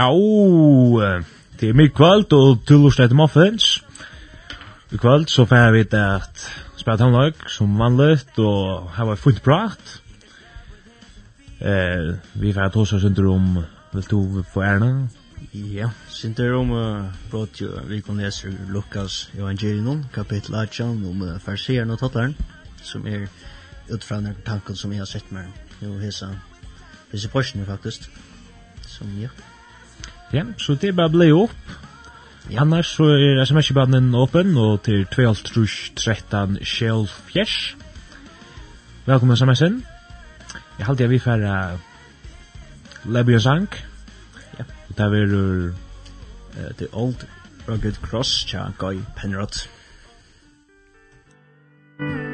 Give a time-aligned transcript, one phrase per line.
[0.00, 0.08] Ja,
[1.60, 3.84] det er mitt kvöld, og du etter muffins.
[4.92, 6.44] I kvöld så får vi det at
[6.76, 10.00] spela tannlag som vanligt, og her var fint prat.
[11.60, 13.58] Eh, vi får ta oss under om,
[13.92, 15.08] vil du få ærna?
[15.52, 21.38] Ja, synder om uh, brot jo, vi kan lese Lukas Evangelion, kapittel 18, om uh,
[21.40, 22.36] farseren og tattaren,
[22.82, 23.28] som er
[23.92, 26.32] utfra den tanken som jeg har sett meg, jo hesa,
[27.12, 28.08] hesa porsen faktisk,
[28.88, 29.28] som ja.
[30.32, 31.54] Ja, så det er bare blei opp.
[32.50, 32.62] Ja.
[32.62, 37.74] Annars så er sms-banen åpen, og til 12.13 Kjell Fjers.
[39.06, 39.82] Velkommen sms-en.
[40.78, 41.78] Jeg halte jeg vi vil uh,
[43.04, 43.82] Lebby og Sank.
[44.58, 44.64] Ja.
[44.88, 45.74] Og der er uh,
[46.78, 47.26] The Old
[47.68, 49.66] Rugged Cross, tja, Guy Penrod.
[51.98, 52.29] Penrod.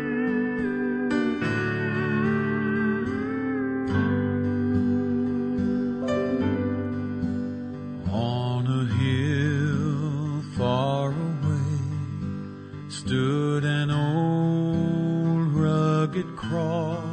[13.07, 17.05] stood an old rugged cross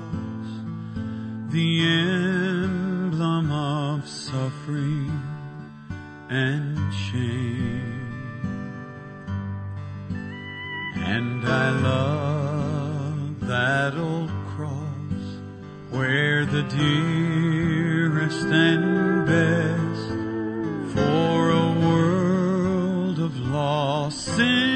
[1.51, 5.21] the emblem of suffering
[6.31, 8.09] and shame.
[10.95, 15.25] And I love that old cross
[15.91, 24.72] where the dearest and best for a world of lost sin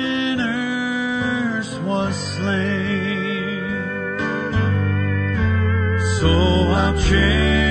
[2.48, 3.68] slain
[6.20, 6.32] so
[6.72, 7.67] I'll change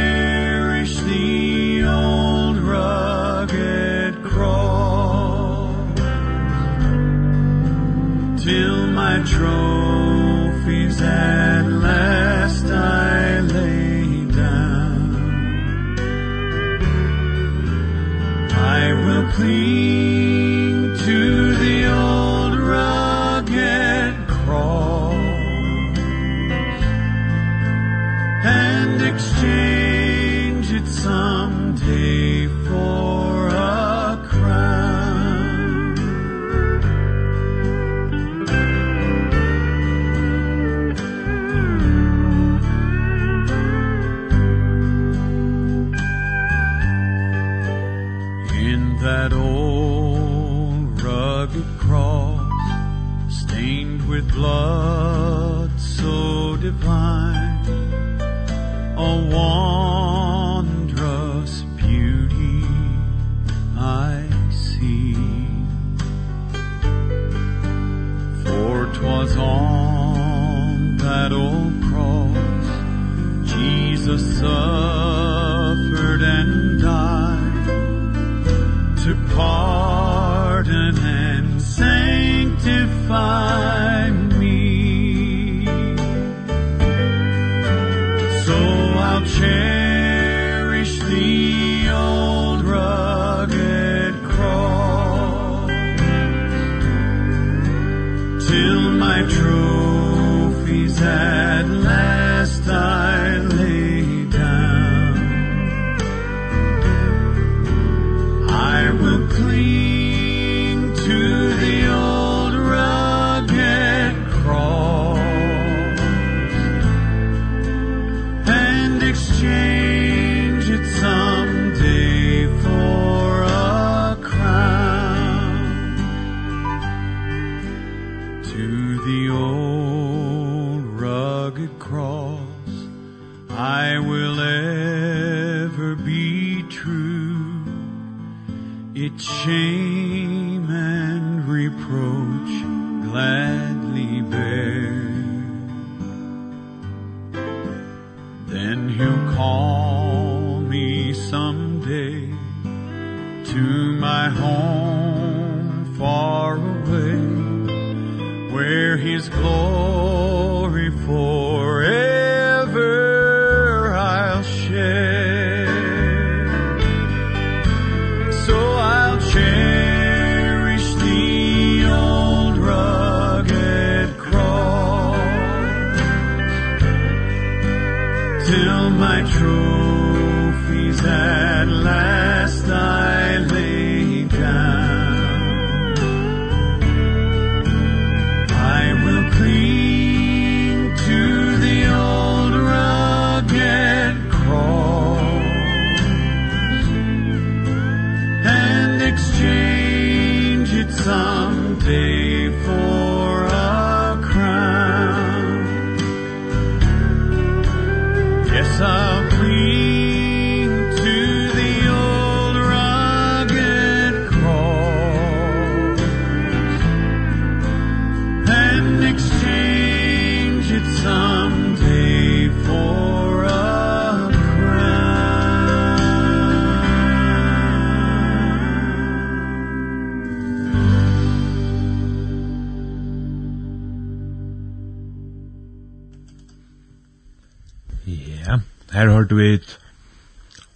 [238.96, 239.78] Her har du et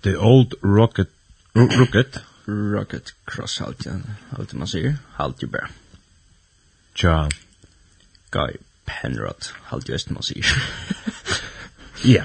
[0.05, 1.09] The Old Rocket
[1.57, 3.97] Rocket Rocket Cross Halt, ja.
[4.37, 4.99] Halt man sier.
[5.17, 5.71] Halt ju bare.
[6.95, 7.29] Tja.
[8.31, 9.53] Guy Penrod.
[9.71, 10.53] Halt jo man sier.
[12.05, 12.25] Ja.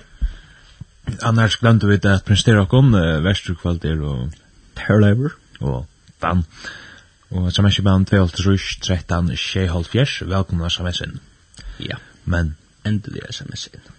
[1.21, 4.31] Annars glemte vi at prestere okkom uh, Vesterkvalter og
[4.75, 5.85] Perlever og
[6.21, 6.43] Dan.
[7.29, 10.25] Og sms i band 2.13.6.7.
[10.31, 11.19] Velkomna sms-en.
[11.79, 11.95] Ja.
[12.25, 12.55] Men
[12.85, 13.94] endelig sms-en.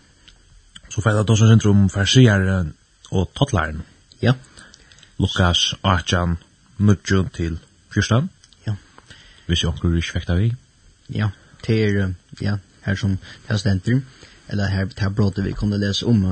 [0.97, 2.43] Så får jeg da som synder om farsier
[3.13, 3.83] og tottlaren.
[4.23, 4.33] Ja.
[5.21, 6.39] Lukas, Arjan,
[6.79, 7.59] Nudjon til
[7.93, 8.31] Fyrstan.
[8.67, 8.73] Ja.
[9.47, 10.55] Hvis jeg omkring ikke vekta vi.
[11.13, 11.29] Ja,
[11.63, 12.57] til, ja,
[12.87, 14.01] her som her stenter,
[14.49, 16.25] eller her, her bråte vi kunne lese om,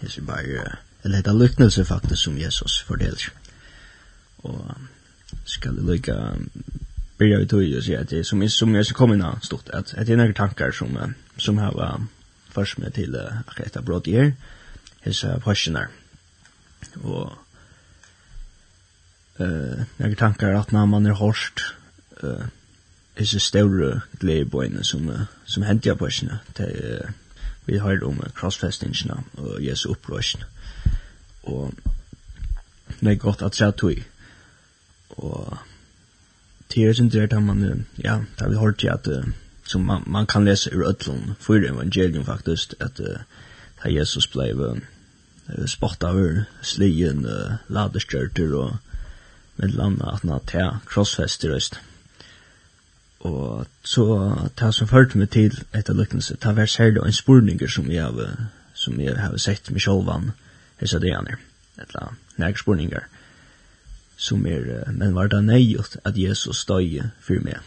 [0.00, 0.66] hvis vi bare,
[1.04, 3.30] eller hette lyknelse faktisk som Jesus fordeler.
[4.38, 4.74] Og
[5.44, 6.14] skal det lykke,
[7.18, 9.94] blir jeg ut og sier at det som, som jeg skal komme innan stort, at,
[9.94, 10.98] at det er noen tankar som,
[11.38, 11.78] som har
[12.50, 14.32] først med til uh, akkurat etter bråd i her,
[15.04, 15.90] hese pasjoner.
[17.02, 17.32] Og
[19.40, 21.64] uh, jeg tanker at når man er hårst,
[22.22, 22.46] uh,
[23.18, 27.10] hese større gledebøyene som, uh, som henter på pasjoner, til uh,
[27.66, 30.44] vi har om uh, crossfestingene og Jesu opprøsene.
[31.42, 31.74] Og
[33.00, 34.00] det er godt at jeg tog.
[35.10, 35.58] Og
[36.68, 39.28] til jeg synes det er at man, ja, da vi har til at uh,
[39.70, 43.16] som man, man kan läsa ur ötlån för evangelium faktiskt att uh,
[43.84, 44.76] Jesus blev uh,
[45.66, 48.72] spottad över slien uh, laderskörter och
[49.56, 51.78] med landa att han tar krossfäst röst.
[53.18, 56.36] Och så ta som följt mig till ett lycknelse.
[56.36, 58.28] Ta vers här då en spurninger som jag
[58.74, 60.32] som jag har sett med självan.
[60.76, 61.36] Hesa det han är
[61.82, 62.56] ett la näg
[64.16, 67.58] som är men var det nejot att Jesus stod för mig?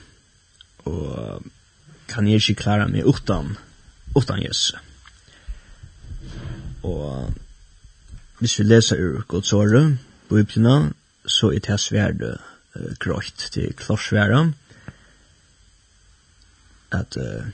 [0.83, 1.43] Och
[2.07, 3.55] kan jeg ikke klare meg utan,
[4.15, 4.73] utan Jesus.
[6.83, 7.33] Og
[8.39, 9.97] hvis vi leser ur Guds åre,
[10.29, 10.91] Bibelina,
[11.25, 14.41] så er det svært uh, grått til klorsvære,
[16.93, 17.47] at uh,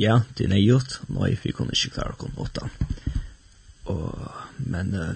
[0.00, 2.72] ja, det er nøyot, nei, vi kunne ikke klare å komme utan.
[3.92, 4.30] Og,
[4.64, 5.12] men uh,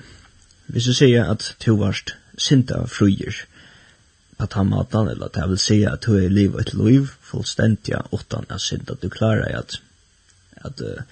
[0.68, 3.46] hvis du sier at to varst sinta fruer,
[4.38, 7.10] på ta maten, eller at han vil si at du er liv och et liv
[7.20, 9.80] fullständiga utan att synda att du klarer at,
[10.56, 11.02] at uh,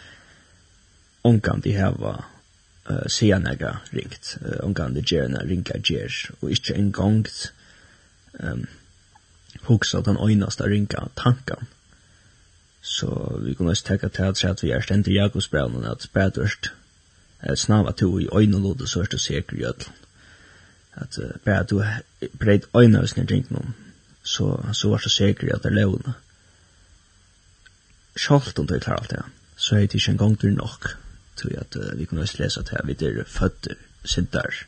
[1.22, 2.24] onkan de hava
[2.90, 4.36] uh, säga näga ringt.
[4.42, 7.26] Uh, onkan de gärna ringa gärs og ikke en gang
[8.32, 8.66] um,
[9.62, 11.66] hugsa den öjnaste ringa tankan
[12.82, 16.70] så vi kunne også tenke til at, at vi er stendt i Jakobsbrevnen att bädörst
[17.56, 20.05] snava to i öjnolådet så er det säkert i ödlen
[20.96, 21.82] at uh, bare du
[22.38, 23.74] breit øyne hvis jeg tenkte noen,
[24.22, 26.14] så, så var så sikker at det er levende.
[28.16, 29.24] Sjalt om du klarer alt det,
[29.56, 30.88] så er det ikke en gang du nok
[31.36, 34.64] til at uh, vi kunne også lese at vi er føtter, sintar.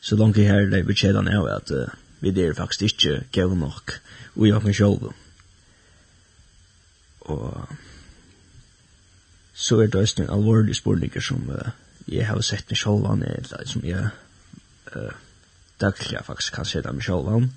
[0.00, 1.88] Så langt her det er det beskjedene er at uh,
[2.20, 4.00] vi er faktisk ikke gav nok,
[4.36, 5.12] og jeg kan sjølve.
[7.20, 7.68] Og
[9.54, 11.72] så er det også en alvorlig spurninger som uh,
[12.08, 14.08] jeg har sett med sjølvene, eller som jeg
[14.96, 15.12] uh,
[15.84, 17.50] dagliga faktisk kan se seta meg sjålan,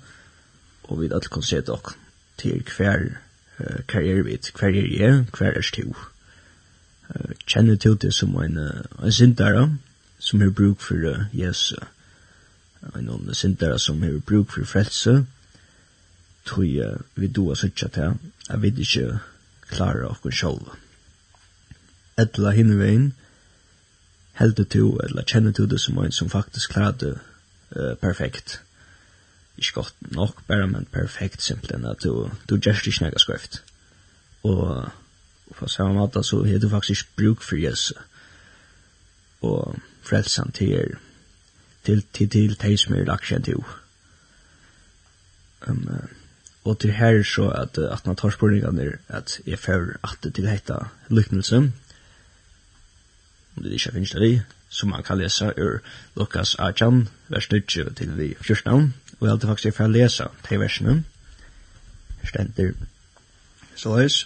[0.88, 1.92] og vi alle kan se ok
[2.38, 3.04] til hver,
[3.58, 5.94] uh, hver er vi, hver er jeg, hver er stu.
[7.08, 9.68] Uh, kjenner til det som en, uh, en sintara,
[10.18, 11.76] som har bruk for uh, Jesu,
[12.96, 15.24] en om sintara som har bruk for frelse,
[16.44, 18.18] tog uh, vi doa sutja til,
[18.50, 19.18] at vi ikke
[19.68, 20.84] klarer okkur sjålan.
[22.18, 23.12] Etla hinvein,
[24.38, 27.18] heldur du, eller kjenner du det som en som faktisk klarer
[27.76, 28.60] uh, perfekt.
[29.58, 33.62] Ikke godt nok, bare men perfekt simpelthen, at du, du gjør ikke noe skrift.
[34.46, 34.88] Og,
[35.58, 37.94] på samme måte så har du faktisk bruk for Jesu.
[39.42, 40.96] Og frelsen til,
[41.84, 43.64] til, til, til de som er lagt kjent til.
[45.66, 45.88] Um,
[46.64, 50.44] og til her så at, at man tar spørningene at jeg fører at det til
[50.44, 50.76] dette
[51.08, 51.56] lyknelse.
[53.56, 55.80] Om det ikke finnes det i, som man kan lese ur
[56.16, 60.60] Lukas 18, vers 20 til vi 14, og jeg hadde faktisk for å lese til
[60.60, 60.96] versene.
[62.24, 62.72] Stender.
[63.76, 64.18] Så høys.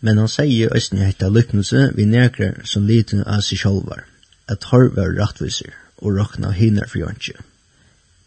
[0.00, 4.04] Men han sier østen i hette lykkelse vi nekre som liten av seg sjolvar,
[4.48, 7.38] at har var rattviser og råkna hinner for jantje.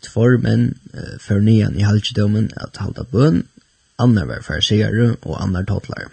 [0.02, 3.44] Tvor menn uh, før nian i halvkjedommen at halda bøn,
[3.98, 6.10] annar var farseere og annar totlar.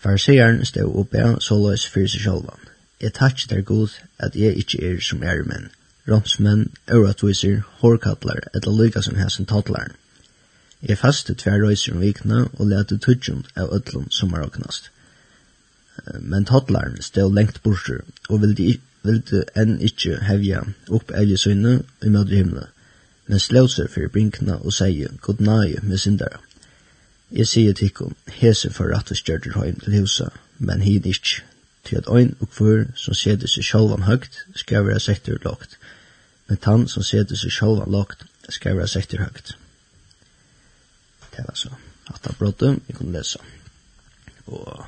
[0.00, 2.68] Farseeren stod oppe såløys fyrir seg sjolvan
[3.00, 3.88] Jeg takk der god
[4.18, 5.68] at jeg ikke er som er menn,
[6.10, 9.92] romsmenn, øratviser, hårkattlar, eller lykka som hæsen tattlar.
[10.82, 14.90] Jeg faste tver røyser om vikna og lete tudjum av ødlun som er åknast.
[16.20, 20.62] Men tattlaren stod lengt borser og vilde, vilde enn ikkje hevja
[20.98, 22.66] opp evje søgne i mødre himla,
[23.26, 26.42] men slåt seg for brinkna og seie god nage med syndara.
[27.30, 31.44] Jeg sier tikkum, hese for rattus gjørder høym til husa, men hin ikkje
[31.84, 35.78] til at ein og kvør som setur seg sjálvan høgt skal være settur lågt,
[36.48, 39.56] men tann som setur seg sjálvan lågt skal være settur høgt.
[41.36, 41.70] Det var så.
[42.08, 43.38] At det bråttum, vi kunne lesa.
[44.46, 44.86] Og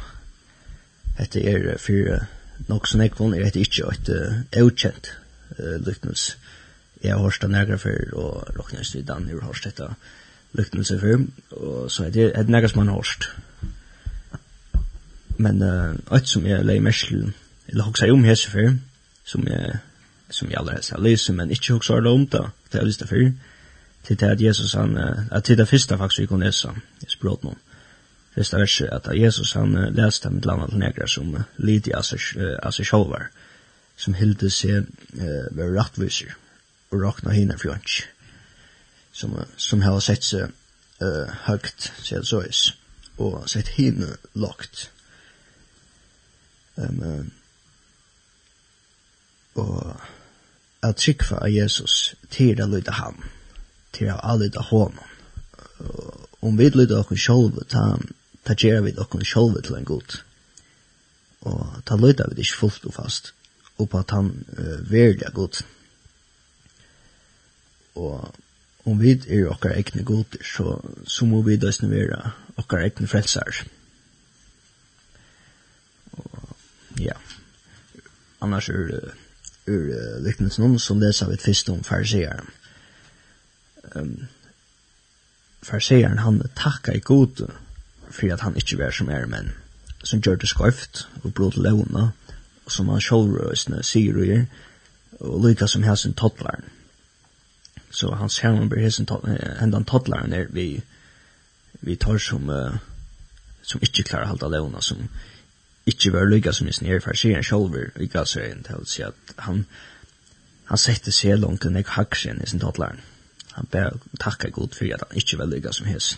[1.18, 2.24] dette er for
[2.68, 5.12] nok som jeg er dette ikke et utkjent
[5.58, 6.36] uh, lykknelse.
[7.02, 9.94] Jeg har hørt det nærkere før, og råknes i Dan har hørt dette
[10.52, 13.30] lykknelse før, og så er det nærkere som man har hørt
[15.40, 17.32] men uh, ett som jag leier mest til,
[17.68, 18.76] eller hoxar om hese för,
[19.24, 19.78] som jeg,
[20.30, 23.32] som jeg allra helst har läst, men inte hoxar om det, det jag lyssnar för,
[24.04, 26.68] til det at Jesus han, uh, at til det første faktisk vi kunne lese,
[27.00, 27.58] i språk noen,
[28.34, 32.20] første verset, at Jesus han uh, leste med landet negra som uh, lite av seg
[32.70, 33.24] sig själva,
[33.96, 36.36] som hilde seg uh, med rättvisor,
[36.90, 38.02] och räkna hinna fjönts,
[39.12, 40.48] som, uh, som har sett seg
[41.02, 42.74] uh, högt, sier det så is,
[43.16, 44.90] og sett hinna lagt,
[46.80, 47.30] Um,
[49.60, 50.00] og
[50.82, 53.18] at trykva av Jesus til å lyde ham,
[53.92, 55.06] til å lyde honom.
[56.40, 57.98] Om vi lyder oss sjolv, ta,
[58.46, 60.20] ta gjør vi oss sjolv til en god.
[61.50, 63.34] Og ta lyder vi ikke fullt og fast,
[63.76, 65.60] og på at han uh, verlig er god.
[68.00, 68.34] Og
[68.88, 72.20] om vi er okkar egne goder, så, så må vi døsne være
[72.60, 73.64] okkar egne frelsar.
[76.98, 77.16] ja.
[78.40, 79.12] Annars ur,
[79.66, 82.48] ur uh, liknelsen om, som leser vi først om farseeren.
[83.94, 84.28] Um,
[85.62, 87.46] farseeren, han takka i god
[88.10, 89.52] for at han ikke var som er menn,
[90.02, 92.10] som gjør det skøyft, og brot levna,
[92.64, 94.44] og som han sjålrøsne sier og gjør,
[95.20, 96.64] og lykka som hesen tottlaren.
[97.90, 99.08] Så hans ser blir hesen
[99.60, 100.82] hendan tottlaren er vi,
[101.80, 102.78] vi tar som, uh,
[103.62, 105.08] som ikke klarer halda levna, som,
[105.90, 109.34] ikke var lykka som sin erfar sier han sjolver i gassøyen til å si at
[109.46, 109.64] han
[110.70, 113.02] han sette seg langt enn jeg hakker sin i sin tatlaren
[113.52, 116.10] han ber takka god for at han ikke var lykka som hes.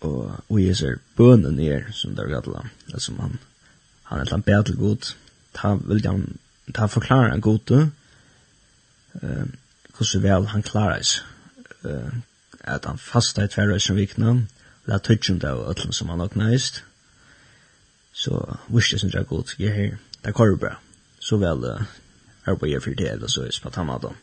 [0.00, 2.64] og og jeg ser bønnen er som der gadla
[2.98, 3.38] som han
[4.10, 5.14] han er han bedre god
[5.54, 6.26] ta vil han
[6.74, 7.88] ta forklare han god uh,
[9.22, 9.46] eh
[9.92, 11.24] hvordan vel han klarer seg.
[11.84, 12.12] Eh
[12.64, 14.34] at han fasta i tverre som vikna
[14.86, 16.82] la tøtjum det og ötlun som han oknaist
[18.12, 20.76] så visste som jag god jag her, där er bra
[21.18, 21.64] så väl
[22.44, 24.14] arbetar for det eller så är på tamma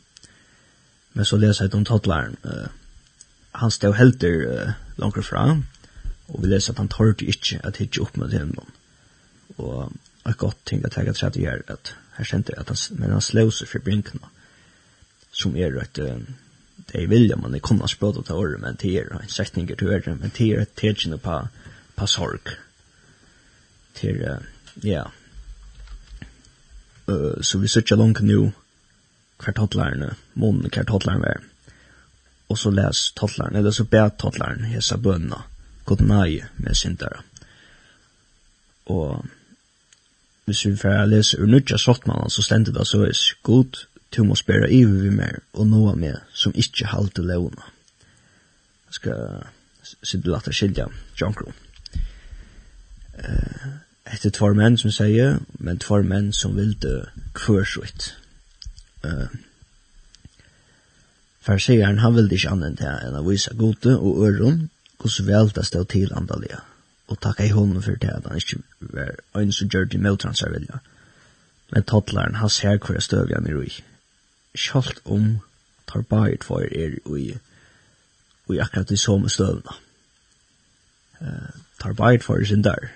[1.13, 2.67] men så läser jag om tattlaren uh,
[3.51, 5.65] han stod helt uh, langt fram
[6.25, 8.71] och vi leser att han torde inte att hitta upp med honom
[9.55, 9.91] och
[10.23, 13.21] ett gott ting jeg har tror att jag att här kände att han, men han
[13.21, 14.29] slår sig för brinkarna
[15.31, 16.17] som är at uh,
[16.75, 19.75] det är vilja man det kommer att språta till året men det er en setninger
[19.75, 21.47] till året men det är ett tegjende på,
[21.95, 22.39] på sorg
[23.95, 24.21] til,
[24.83, 25.03] ja,
[27.41, 28.51] så vi sørger langt nu
[29.39, 31.41] hver tattlærerne, månen hver var.
[32.49, 35.43] Og så les tattlærerne, eller så bet tattlærerne, hesa bønna,
[35.85, 37.23] god nei med sindara.
[38.85, 39.25] Og
[40.45, 44.35] hvis vi får lese ur nødja sottmannen, så stendet det så is, god, du må
[44.35, 47.69] spere iver vi mer, og noa med, som ikkje halte leona.
[48.89, 49.43] Jeg skal
[50.03, 50.87] sitte lagt og skilja,
[51.21, 51.53] John Krohn
[53.23, 53.67] eh,
[54.13, 56.95] etter tvar menn som sier, men tvar menn som vil dø
[57.37, 58.13] kvørsvitt.
[59.03, 59.29] Eh,
[61.39, 64.67] Farsieren, han vilde ikke annet til enn å vise gode og øron,
[64.99, 66.59] hvordan vel det stod til andalige,
[67.07, 68.59] og takka i hånden for det at han ikke
[68.93, 70.81] var øyne som gjør det med hans vilja.
[71.71, 73.71] Men tattlaren, han ser hver støv han er i.
[74.57, 75.39] Kjalt om
[75.87, 77.37] tar bare for er i,
[78.49, 79.77] i akkurat i som støvna.
[81.21, 81.49] Uh,
[81.79, 82.91] tar bare for sin der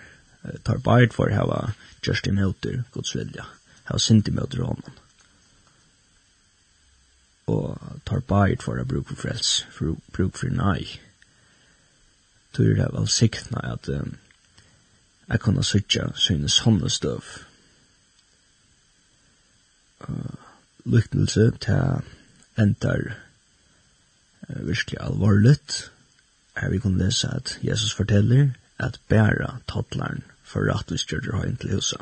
[0.64, 1.74] tar bært for hava
[2.04, 3.46] just in helter Guds vilja.
[3.84, 5.00] ha sint imot honom.
[7.52, 11.00] Og tar bært for å bruke for frels, for bruke for nei.
[12.56, 14.16] Tur det er vel sikna at um,
[15.28, 17.28] jeg kunne sutja sine sånne støv.
[20.08, 20.40] Uh,
[20.84, 22.04] Lyktelse til
[22.60, 23.04] endar
[24.48, 25.90] uh, virkelig alvorligt.
[26.56, 32.02] Her vi kunne lese at Jesus forteller at bæra tattlaren for rattelsgjørger høyen til huset,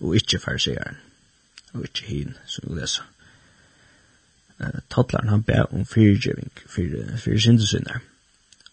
[0.00, 0.98] og ikkje farseeren,
[1.72, 3.08] og ikkje hin, som vi leser.
[4.60, 7.98] Uh, Tattlaren han ber om fyrgjøving, fyrir, fyrir syndesynner,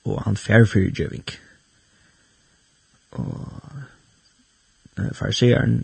[0.04, 1.26] og han fær fyrgjøving.
[3.12, 3.62] Og
[4.98, 5.82] uh, farseeren,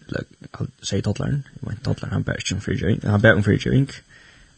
[0.83, 3.91] sier tattlaren, men vet han ber ikke om fyrgjøving, han ber om fyrgjøving,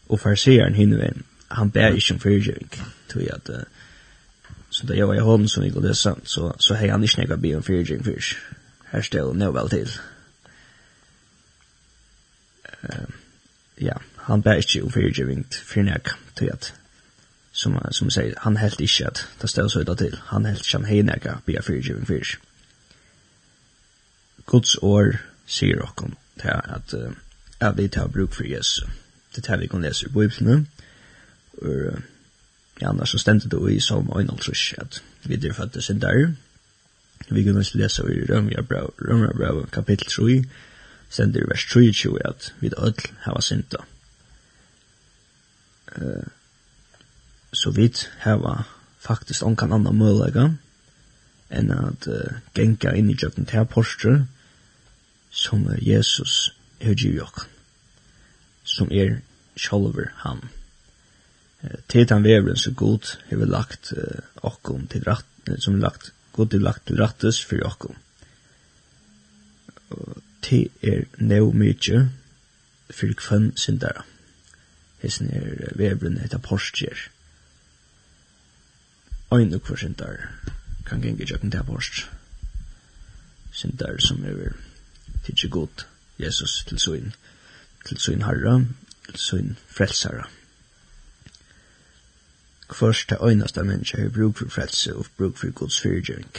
[0.08, 2.72] og farseeren hinneven, han ber ikke om fyrgjøving,
[3.08, 3.77] tog jeg at uh,
[4.78, 7.56] Så det var jag hon som vi går dessa så så hej han inte några
[7.56, 8.36] om för Jim Fish.
[8.84, 9.90] Här står nu väl till.
[12.82, 13.12] Ehm
[13.76, 16.72] ja, han bär inte om för Jim för näck till att
[17.52, 20.18] som som säger han helt inte att det står så där till.
[20.24, 22.38] Han helt kan hej näcka be för Jim Fish.
[24.46, 27.10] Guds år sier om det at uh,
[27.58, 28.84] at vi tar bruk for Jesus.
[29.34, 30.66] Det tar vi kan lese i Bibelen.
[31.62, 32.02] Og
[32.80, 36.32] Ja, annars så stendet det i som Oinald Trush, at vi er fattig sin der.
[37.28, 40.44] Vi kan også lese i Rømra kapitel 3,
[41.10, 43.76] stendet i vers 23, at vi er ødel hava sinta.
[45.96, 46.26] Uh,
[47.52, 48.62] så vidt hava
[48.98, 50.50] faktisk onkan annan mølega,
[51.50, 54.20] enn at uh, genka inn i jøkken til apostel,
[55.30, 57.48] som Jesus er givjokk,
[58.64, 59.18] som er
[59.56, 60.44] sjolver han
[61.88, 63.92] til den veveren som god har lagt
[64.42, 65.26] okkom til rett,
[65.58, 67.96] som har lagt, god har lagt til rettes for okkom.
[69.90, 72.06] Og til er neo mykje
[72.90, 74.04] for kvann syndara.
[75.02, 77.08] Hesten er veveren etter postjer
[79.30, 80.22] Ein og hver syndar
[80.88, 82.06] kan genge tjøkken til post
[83.52, 84.54] Syndar som er
[85.26, 85.84] tidsi god
[86.18, 87.12] Jesus til søgn,
[87.86, 88.64] til søgn herra,
[89.06, 90.28] til søgn frelsara
[92.68, 96.36] kvørst til øyneste mennesker har bruk for frelse og bruk for Guds fyrtjøring.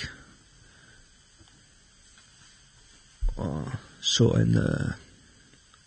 [3.38, 4.92] Og så en, uh,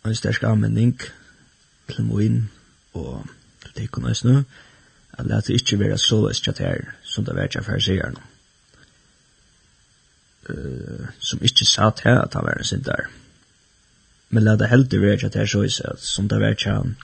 [0.05, 0.99] en sterk anmenning
[1.89, 2.51] til moin
[2.93, 3.25] og
[3.63, 4.41] til tekken oss nå,
[5.13, 8.29] at det ikke være så veist at her, som det var ikke farsierne.
[10.49, 13.07] Uh, som ikke sa til at han var en synder.
[14.29, 16.95] Men la det heldig være at her er så at som det var ikke han,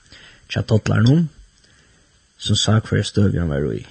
[0.49, 1.29] ikke tattler noen,
[2.39, 3.83] som sa hver støv han var i,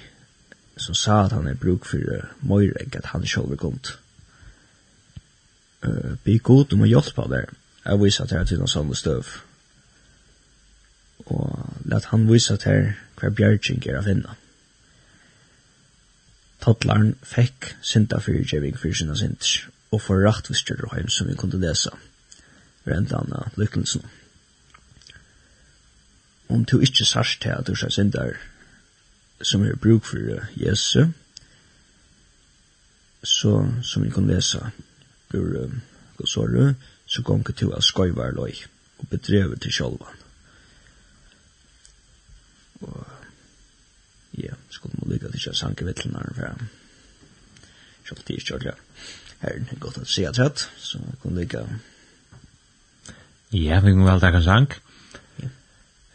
[0.77, 3.93] som sa at han er bruk for møyregg at han selv er komt.
[5.85, 7.53] Uh, be god om å hjelpe der,
[7.85, 9.29] jeg viser at jeg til noen sånne støv.
[11.29, 14.35] Og let han vise at her hver bjergjeng er av finne.
[16.59, 19.59] Tattlaren fikk synda fyrir djeving fyrir sinna sinds,
[19.93, 21.93] og for rakt vi styrre heim som vi kunde lesa.
[22.87, 24.03] Renta av lykkelsen
[26.49, 28.33] om du ikke sørst til at du skal sende
[29.41, 30.17] som er bruk for
[30.59, 31.05] Jesu,
[33.23, 34.59] så som vi kan lese
[35.33, 35.81] ur um,
[36.17, 38.55] Godsåret, så gonger til at skøyvar løy
[38.99, 40.19] og bedrever til sjolvan.
[42.81, 43.07] Og
[44.37, 46.53] ja, skulle man lykke til å sanke vittlene fra
[48.07, 48.75] selv til kjørtja.
[49.39, 51.63] Her er det godt å se at rett, så jeg kunne lykke.
[53.55, 54.79] Ja, vi kan vel takke sank.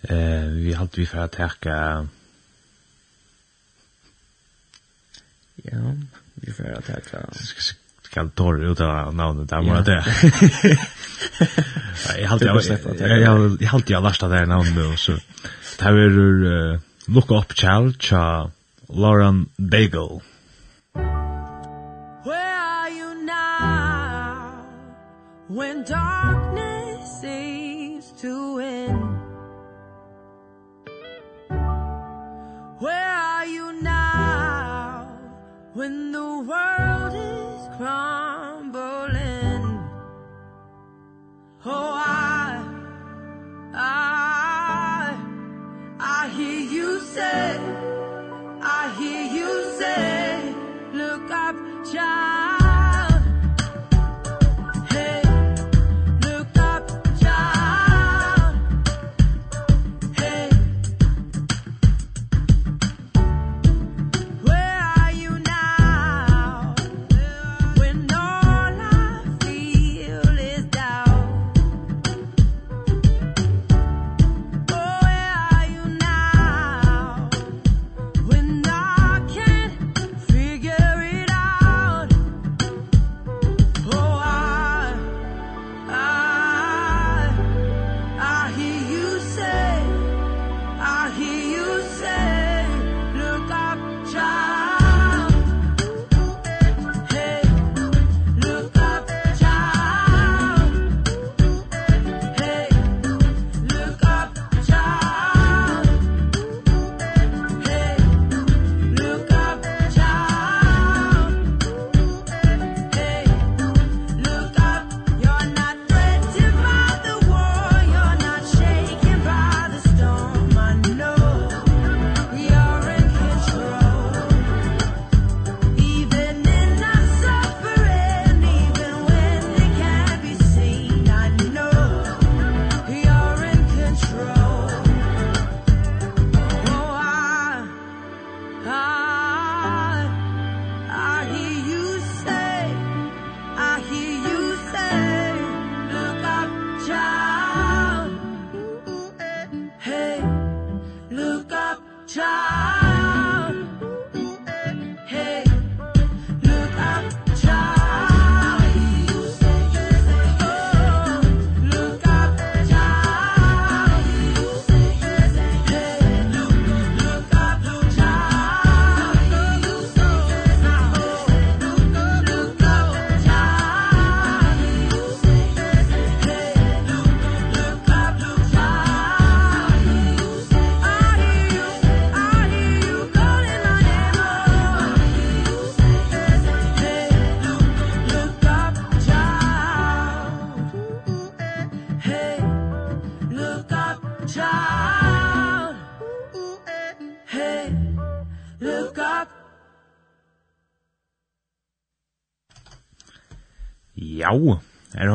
[0.08, 2.08] Eh, vi har vi för att täcka
[5.56, 5.94] Ja,
[6.34, 7.18] vi får att täcka.
[8.02, 10.04] Ska torr ut av namnet där bara det.
[12.18, 15.12] Jag har alltid jag jag har alltid lastat det namnet så.
[15.78, 16.10] Det här är
[17.10, 18.02] look up child
[18.88, 20.20] Lauren Bagel.
[22.24, 24.64] Where are you now
[25.48, 29.33] when darkness seems to end?
[35.84, 38.23] when the world is crying.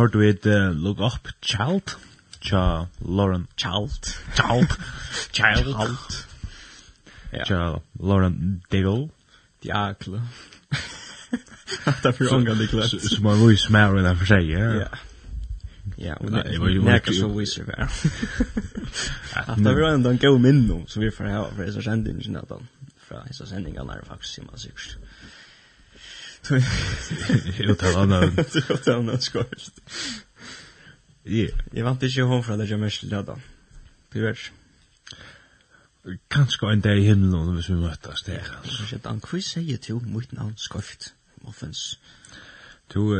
[0.09, 1.97] hørt vi et Look Up Child,
[2.41, 4.71] tja Lauren Child, Child,
[5.33, 6.25] Child, Child,
[7.45, 9.09] tja Lauren Diggle,
[9.63, 10.21] Diakle,
[11.29, 12.89] det er for ångan det klart.
[12.89, 14.87] som man vil smære det for seg, ja.
[15.97, 17.73] Ja, og det er nekka som viser vi
[19.35, 22.67] At Det var en god minno som vi får hava for hessa sendingen, at han,
[23.07, 24.97] fra hessa sendingen er faktisk, sier man sikkert.
[27.59, 28.37] Jo, det var navn.
[28.37, 29.81] Jo, det var navn, skoist.
[31.25, 33.35] Jeg vant ikke hon fra det jeg mest leda.
[34.13, 34.49] Tyvärr.
[36.31, 38.45] Kanskje en dag i himmelen hvis vi møttes der.
[38.63, 39.27] Kanskje et annet.
[39.29, 41.13] Hva sier du mot navn skoist?
[41.45, 41.99] Muffins.
[42.93, 43.13] Du,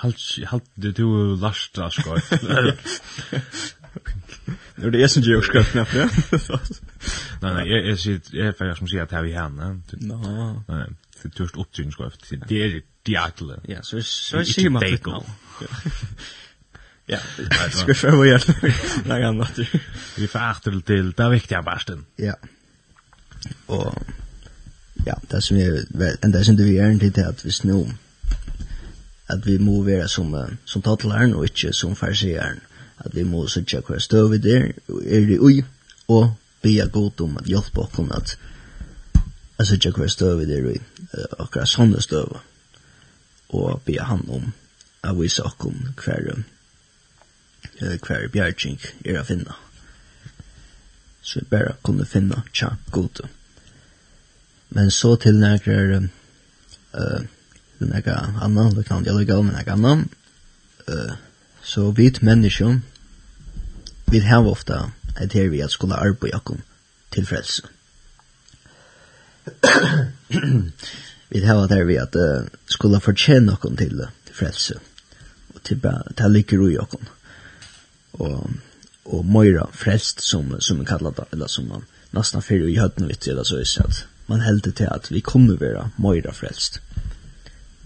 [0.00, 0.22] halt,
[0.52, 1.08] halt, du, du,
[1.40, 2.32] lasta skoist.
[4.76, 6.10] Det är det som gör skröpna för det.
[7.42, 9.80] Nej, nej, jag är jag är faktiskt som säger att här vi henne.
[9.90, 10.54] Nej.
[10.68, 10.86] Nej,
[11.22, 12.42] det törst upptryck ska efter.
[12.48, 13.60] Det är diatle.
[13.68, 15.12] Ja, så så ser man det nu.
[17.06, 17.18] Ja,
[17.70, 18.40] ska för vad jag
[19.04, 19.58] lägger annat.
[20.16, 22.04] Vi får åter till det viktiga basten.
[22.16, 22.34] Ja.
[23.66, 23.94] Och
[25.06, 25.84] ja, det som är
[26.22, 27.88] and det som det vi är inte det att vi snor
[29.26, 32.60] att vi må som som tatlaren och inte som farsiaren
[33.04, 35.62] at vi må sitte hver støv vi der, er det ui,
[36.08, 38.36] og bia godt om at hjelpe oss at
[39.58, 40.78] at sitte hver støv vi der ui,
[41.38, 42.36] akkurat sånne støv,
[43.48, 44.52] og be han om
[45.02, 46.44] at vi okkon hver
[47.80, 49.54] hver bjergjeng er å finne.
[51.22, 53.22] Så vi bare kunne finne tja god.
[54.70, 56.02] Men så til nærkere
[56.94, 57.20] uh,
[57.78, 60.06] til nærkere annan, det kan jeg lukke av med nærkere annan,
[60.88, 61.16] uh,
[61.62, 62.80] så vit människor
[64.10, 64.90] Vi har ofta
[65.22, 66.62] et her vi at skulle arbeid akkom
[67.14, 67.62] til frelse.
[71.30, 74.74] vi har et her vi at uh, skulle fortjene akkom til, til frelse.
[75.54, 75.86] Og til
[76.18, 77.06] ta liker ui akkom.
[78.18, 78.50] Og,
[79.04, 83.06] og Moira frelst som, som man kallar det, eller som man nesten fyrir i høyden
[83.06, 86.80] vitt, eller så is at man heldur til at vi kommer vera Moira frelst.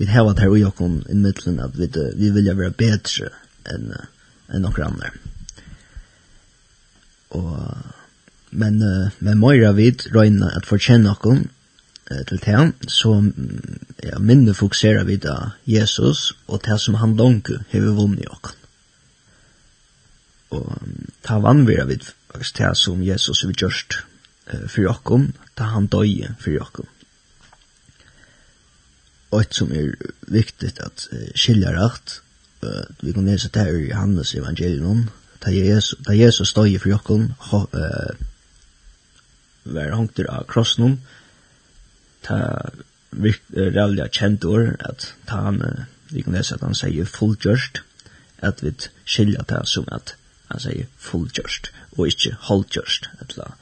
[0.01, 3.29] Vi har et her ui akkom i middelen at vi, vi vilja vera betre
[3.69, 3.93] enn
[4.49, 5.13] en nokre andre
[7.35, 7.51] og
[8.55, 13.14] men uh, men Moira vid røyna at fortjenne okkom uh, til det så
[14.03, 18.61] ja, minne fokuserar vi da Jesus og det som han donku hever vunni okkom
[20.55, 20.66] og
[21.27, 24.05] ta vannvira vid faktisk det som Jesus har gjort
[24.53, 26.90] uh, for okkom ta han døye for okkom
[29.35, 29.90] og et som er
[30.31, 32.20] viktig at uh, skilja rakt
[32.62, 35.09] uh, vi kan lese det her i Johannes evangelium,
[35.45, 38.17] da Jesus, da Jesus stod for jokken, uh,
[39.65, 41.01] var hongter av krossen,
[42.25, 42.39] ta
[43.11, 47.09] virkt uh, reallig kjent ord, at ta han, uh, vi kan lese at han sier
[47.09, 47.83] fullgjørst,
[48.45, 48.73] at vi
[49.05, 50.17] skilja ta som at
[50.49, 53.53] han sier fullgjørst, og ikke holdgjørst, etla,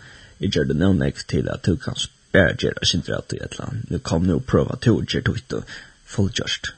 [0.42, 3.99] jeg gjør det noen til at du kan spære gjøre sindre at du etla, nu
[3.99, 5.64] kom nu og prøve at du gjør det
[6.07, 6.75] fullgjørst,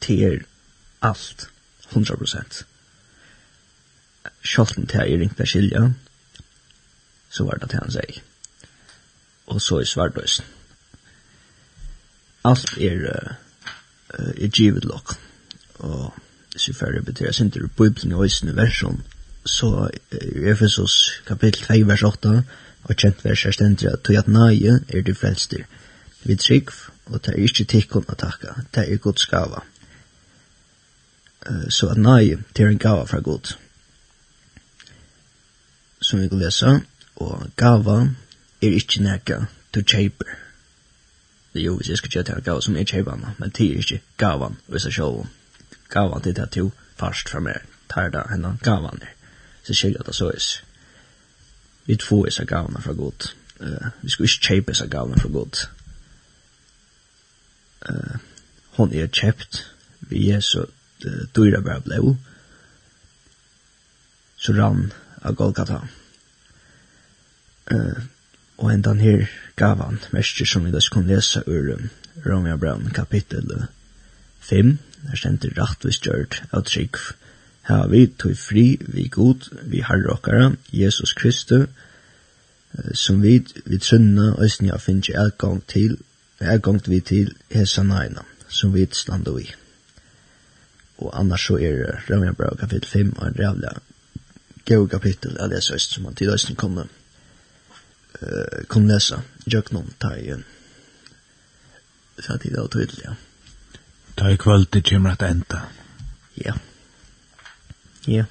[0.00, 0.44] til
[1.02, 1.48] alt,
[1.92, 2.64] 100%
[4.44, 5.90] sjolten til jeg ringte skilja,
[7.30, 8.22] så var det til han sier.
[9.46, 10.44] Og så i svardøysen.
[12.44, 13.04] Alt er,
[14.18, 15.14] uh, er givet lok.
[15.78, 16.14] Og
[16.52, 19.02] hvis vi får repetere sin til Bibelen i Øysen i versjon,
[19.46, 22.44] så i Efesos kapittel 2, vers 8,
[22.84, 25.64] og kjent vers er stendt at tog at nøye er de frelster.
[26.24, 26.70] Vi trygg,
[27.06, 29.62] og det er ikke tikkun å takka, det er Guds gava.
[31.46, 33.54] Uh, så at nøye, det er en gava fra Gud
[36.10, 36.74] som vi kan lese,
[37.16, 37.98] og gava
[38.62, 39.44] er ikke nekka
[39.74, 40.36] du kjeiper.
[41.52, 44.00] Det er jo, hvis jeg skal kjøpe gava som er kjeipanna, men det er ikke
[44.18, 45.26] gavan, hvis jeg sjål.
[45.90, 49.14] Gavan til det er det to fast fra meg, tar da henne gavan er.
[49.64, 50.46] Så skilja det så er.
[51.86, 53.30] Vi får disse gavene fra god.
[53.60, 55.66] Uh, vi skal ikke kjøpe disse gavene fra god.
[57.88, 58.16] Uh,
[58.78, 59.64] hon er kjøpt
[60.00, 60.66] vi er så
[61.36, 62.16] dyra bare blå,
[64.36, 64.92] så rann
[65.22, 65.80] av Golgata.
[67.70, 68.02] Uh,
[68.58, 71.90] og en den her gavan, mestjer som vi da skal lese ur um,
[72.26, 73.66] Romeo Brown kapittel
[74.40, 76.98] 5, der stender rattvis gjørt av trygg.
[77.68, 81.68] Her vi tog fri, vi god, vi herre okkara, Jesus Kristus,
[82.74, 85.98] uh, som vi vi trunna og snja finnes elgang til,
[86.40, 89.46] elgang vi til hesa naina, som vi standa vi.
[90.98, 93.78] Og annars så er Romeo Brown kapittel 5 og en rævla
[94.66, 96.84] gau kapittel, eller søst som man til løsning kommer
[98.22, 100.44] eh kom läsa jöknon tajen.
[102.18, 103.00] Så att det är tydligt.
[103.04, 103.14] Ja.
[104.14, 105.62] Ta i kvöld till kommer att ända.
[106.34, 106.54] Ja.
[108.04, 108.24] Ja.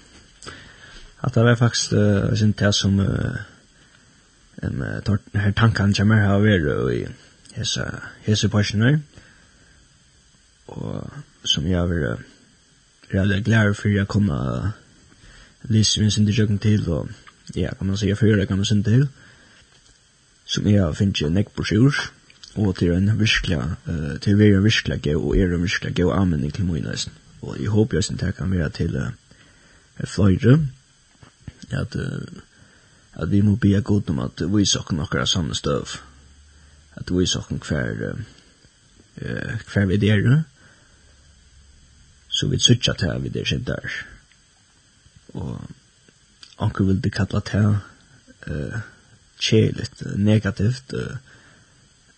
[1.18, 3.36] Att det var faktiskt uh, sin det som uh,
[4.56, 7.08] en uh, tar här tankan kommer här över i
[7.54, 9.00] hesa hesa personer.
[10.66, 11.10] Och
[11.44, 12.18] som jag vill uh,
[13.12, 14.70] jag glad för jag kommer uh,
[15.62, 17.08] lyssna sin till och
[17.54, 19.08] ja, kan man säga för det kan man sin till
[20.50, 21.54] som jeg har finnet en ekk
[22.58, 23.58] og til en virkelig,
[23.88, 26.96] uh, til vi er virkelig gøy, og er en virkelig gøy anmenning til mye.
[27.42, 29.12] Og jeg håper jeg det kan være til uh,
[30.04, 30.58] fløyre,
[31.72, 32.42] at, uh,
[33.22, 36.00] at vi må be god om at vi sakker noen samme støv,
[36.98, 38.16] at vi sakker hver,
[39.22, 40.44] uh, hver vi der,
[42.28, 43.90] så vi sutja til vi der sin der.
[45.34, 45.62] Og
[46.60, 47.78] anker vil det kalla til,
[48.48, 48.80] uh,
[49.40, 51.18] kjeligt, negativt, uh,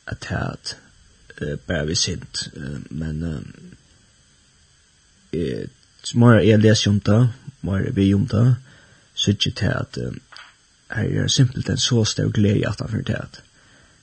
[0.08, 0.78] at det
[1.42, 3.42] uh, bare vi sint, Uh, men uh,
[6.16, 7.30] mer jeg leser om det,
[7.62, 8.56] mer vi om det,
[9.14, 10.14] så ikke til at uh,
[10.92, 13.44] her er simpelt en så stor glede at han fyrir til at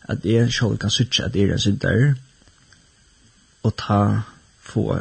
[0.08, 2.14] at jeg selv kan sutja at jeg er en der
[3.62, 4.20] og ta
[4.60, 5.00] få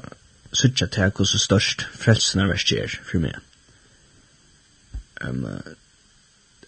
[0.54, 3.36] sutja til at hvordan størst frelsen er verst er for meg.
[5.22, 5.46] Um,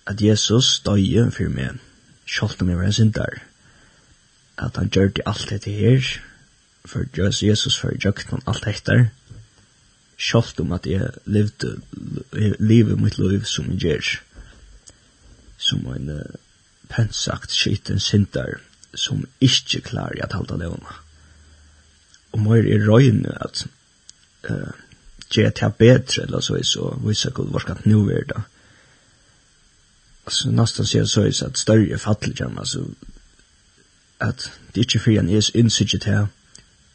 [0.09, 1.77] at Jesus døye for meg,
[2.25, 3.41] selv om jeg var en syndar,
[4.57, 6.01] at han gjør det alt dette her,
[6.85, 7.05] for
[7.45, 9.09] Jesus for jøkken og alt dette,
[10.17, 11.81] selv om at jeg levde
[12.59, 14.11] livet mitt liv som jeg gjør,
[15.59, 16.35] som en uh,
[16.89, 18.59] pensagt skiten syndar,
[18.95, 20.99] som ikke klarer at halda levna.
[22.33, 23.67] Og må er røyne at
[24.49, 24.71] uh,
[25.29, 28.41] gjør det bedre, eller så er så, hvis jeg kunne varskant nu er det,
[30.29, 32.85] alltså nästan ser så är att större fattelgärm alltså
[34.17, 36.27] att det inte för en är insikt här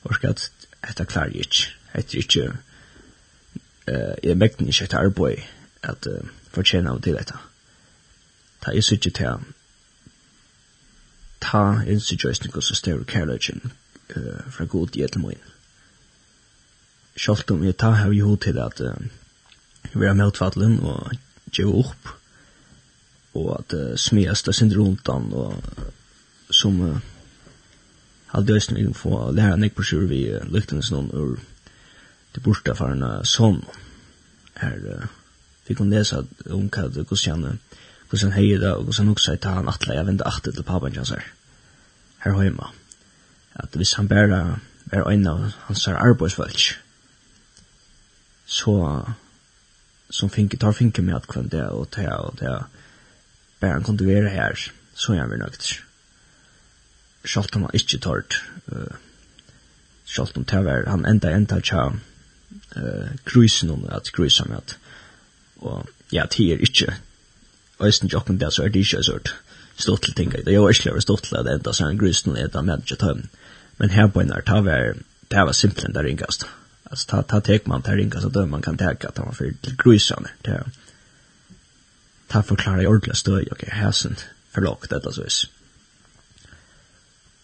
[0.02, 1.56] och att detta klar ju inte.
[1.92, 2.58] Det är inte
[3.86, 5.42] eh jag mäktar inte att arbeta
[5.80, 6.06] att
[6.50, 7.38] förtjäna av till detta.
[8.60, 9.38] Ta är så här.
[11.38, 13.70] Ta insikt just något så större kärleken
[14.08, 15.34] eh för god i ett mån
[17.16, 18.94] Sjalt om jeg tar her i hod til at uh,
[19.92, 21.12] vi er med utfattelen og
[21.52, 22.08] gjør opp,
[23.34, 25.62] og at uh, smiast det sin rundt han og
[26.50, 26.98] som uh,
[28.26, 31.38] hade just nu få læra nek på sjur vi uh, lyktens noen ur
[32.34, 33.64] det borsta for en uh, son.
[34.56, 35.06] Her uh,
[35.66, 37.58] fick hon lesa om hva det vad Gustian
[38.10, 40.62] Gustian han och da og att han også ta han atle jeg vende atle til
[40.62, 41.24] pappan jag her
[42.18, 42.70] her hemma
[43.54, 44.58] at hvis han bæra
[44.92, 46.76] er en av hans arbeidsvalg
[48.46, 49.04] så
[50.10, 52.64] som finke tar finke med at kvant det og det og det
[53.64, 55.70] bare han kunne være her, så er han vi nøgt.
[57.24, 58.36] Sjalt om han ikke tårt,
[58.72, 58.96] uh,
[60.04, 64.76] sjalt om det han enda enda tja uh, kruisen om at kruisen med at,
[65.56, 66.92] og ja, det er ikke,
[67.78, 69.34] og jeg synes ikke det, så er det ikke sort.
[69.76, 72.62] Stått til ting, det er jo ikke stått til at enda sånn kruisen er da
[72.62, 73.24] med ikke tøm,
[73.78, 75.00] men her på en her, det var,
[75.30, 76.44] det var simpelthen det ringast,
[76.84, 79.40] altså, ta, ta tek man det ringast, og at man kan teka at han var
[79.40, 80.68] fyrir til kruisen, det er,
[82.34, 84.18] ta forklare i ordentlig støy, ok, hæsen,
[84.54, 85.44] forlagt dette så vis.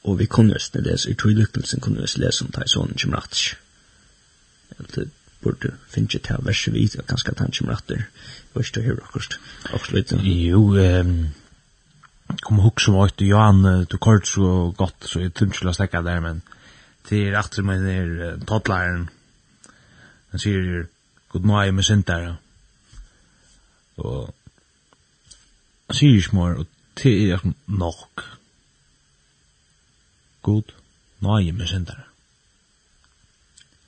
[0.03, 2.73] Og vi kunne just det lese, i tog lykkelsen kunne just lese om det i
[2.73, 3.43] sånne rett.
[4.95, 5.11] Det
[5.45, 8.07] burde finnes ikke til verset vidt, og kanskje rett der.
[8.53, 9.39] Hva er det her akkurat,
[9.75, 11.29] akkurat Jo, um,
[12.43, 15.77] kom hukk som var til Johan, du kort så godt, så jeg tror ikke la
[15.77, 16.43] stekka der, men
[17.07, 19.09] til aftur meg nir tottlaren,
[20.31, 20.87] han sier,
[21.31, 22.35] god nøye med sint der,
[23.97, 24.35] og
[25.97, 26.67] sier ikke mer, og
[27.01, 28.25] det er nok.
[30.47, 30.73] God,
[31.21, 32.07] nøye med syndere.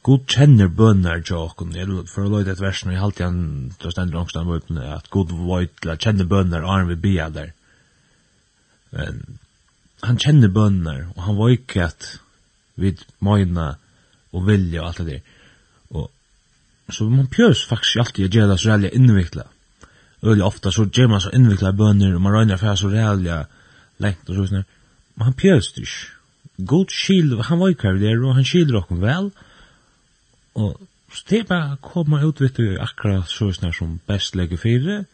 [0.03, 1.77] God kjenner bønner til åkken.
[1.79, 3.43] Jeg for å løyde et vers når jeg alltid han
[3.79, 6.99] til å stende langstan på at God vøyt til å kjenne bønner, og han vil
[7.05, 7.53] be der.
[8.93, 9.23] Men
[10.03, 12.09] han kjenner bønner, og han vøyt ikke at
[12.83, 13.77] vi møyna
[14.33, 15.39] og vilja og alt det der.
[15.93, 16.11] Og,
[16.91, 19.59] så man pjøs faktisk alltid å gjøre det så veldig innviklet
[20.23, 23.47] öle ofta så ger man så invikla böner och man rönar för så räliga
[23.97, 24.65] lengt och så sånär.
[25.15, 26.11] Men han pjöst ish.
[26.57, 29.31] God skil, han var ju kvar där och han skilder okkur väl.
[30.53, 30.81] Och
[31.13, 34.57] så det är bara att komma ut vitt du akkurat så sånär som bäst lägger
[34.57, 35.05] fyra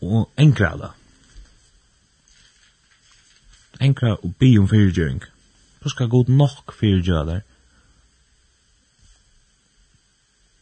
[0.00, 0.94] Och enkla da.
[3.80, 5.22] Enkla och be om fyrirgjøring.
[5.82, 7.42] Då ska god nok fyrirgjøring der.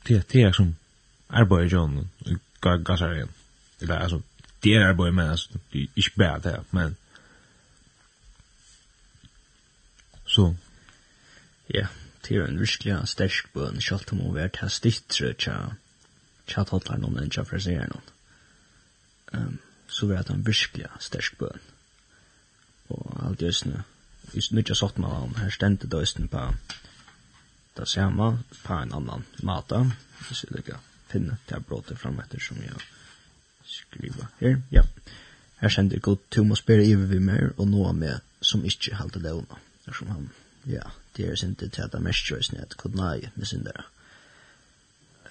[0.07, 0.77] Det er som
[1.29, 1.65] arbetar
[2.27, 3.29] i gassar igen.
[3.79, 4.23] Det var alltså
[4.61, 6.97] det är bara men alltså det är inte bra det men
[10.27, 10.57] så
[11.67, 11.87] ja
[12.29, 15.57] det är en virkelig sterk bøn, kjalt om å være til stittre tja
[16.47, 18.09] tja talar noen, enn tja fraserer noen.
[19.33, 19.59] ehm
[19.91, 21.59] så var det en verkligen stark bön
[22.87, 23.83] och allt just nu
[24.33, 26.55] just nu jag satt med om här ständigt då på
[27.75, 29.91] det samma på en annan mata
[30.29, 32.79] hvis det lykker finne det brotet fram etter som jeg
[33.67, 34.61] skriver her.
[34.71, 34.85] Ja.
[35.61, 39.21] Her sender godt til å spørre i vi mer og noe med som ikke halte
[39.21, 39.59] det unna.
[39.85, 40.31] Det som han,
[40.67, 43.67] ja, det er sin til at det er mest kjøres ned, kod nei, med sin
[43.67, 43.85] der.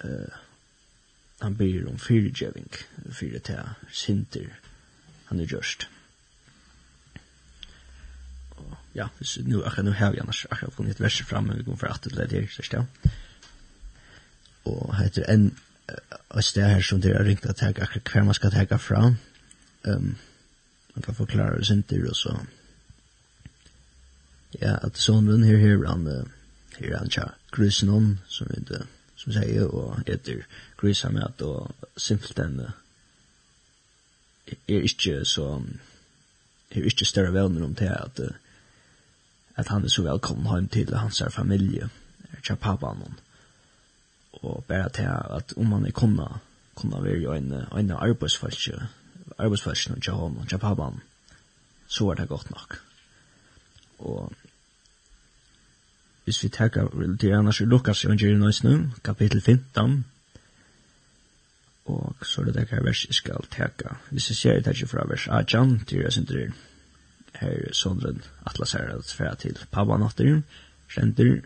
[0.04, 0.36] Uh,
[1.40, 2.68] han byr om fyrdjøving,
[3.16, 4.52] fyre til sinter
[5.30, 5.88] han er gjørst.
[8.60, 11.58] Og, ja, hvis nu, akkurat nu har vi annars akkurat funnet et vers fram, men
[11.58, 12.84] vi kommer for at det er det her, sørst ja.
[14.64, 15.50] Og heter en
[16.38, 19.14] et sted her som dere har ringt at jeg akkurat hver man skal tagge fra.
[19.84, 20.16] Um,
[20.94, 22.36] man kan forklare det sin og så.
[24.60, 26.26] Ja, at sonen her her han,
[26.78, 30.42] her han tja grusen som vi det, som sier, og etter
[30.76, 32.60] grusen med at og simpelthen
[34.68, 35.62] er ikke så,
[36.70, 38.20] er ikke større venner om til at,
[39.56, 41.90] at han er så velkommen hjem til hans familie,
[42.32, 43.29] er tja pappaen henne
[44.42, 46.26] og bare til at om man er kunna,
[46.74, 48.68] kunna være en, en arbeidsfalsk,
[49.38, 51.00] arbeidsfalsk når jeg har noen Japan,
[51.88, 52.78] så var det godt nok.
[53.98, 54.32] Og
[56.24, 56.88] hvis vi tenker,
[57.20, 60.04] det er annars i Lukas evangeliet nøys nu, kapittel 15,
[61.90, 63.94] og så er det det her vers jeg skal teka.
[64.10, 66.50] Hvis jeg ser det ikke fra vers 18, til jeg synes det er
[67.40, 70.42] her sondren atlas her at færa til Pabba natter,
[70.94, 71.40] kjenter,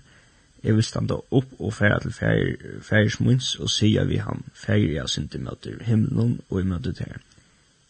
[0.64, 2.12] jeg vil standa opp og færa til
[2.82, 7.18] færis munns og sia vi han, færi jeg syndi møter himmelen og i møter til.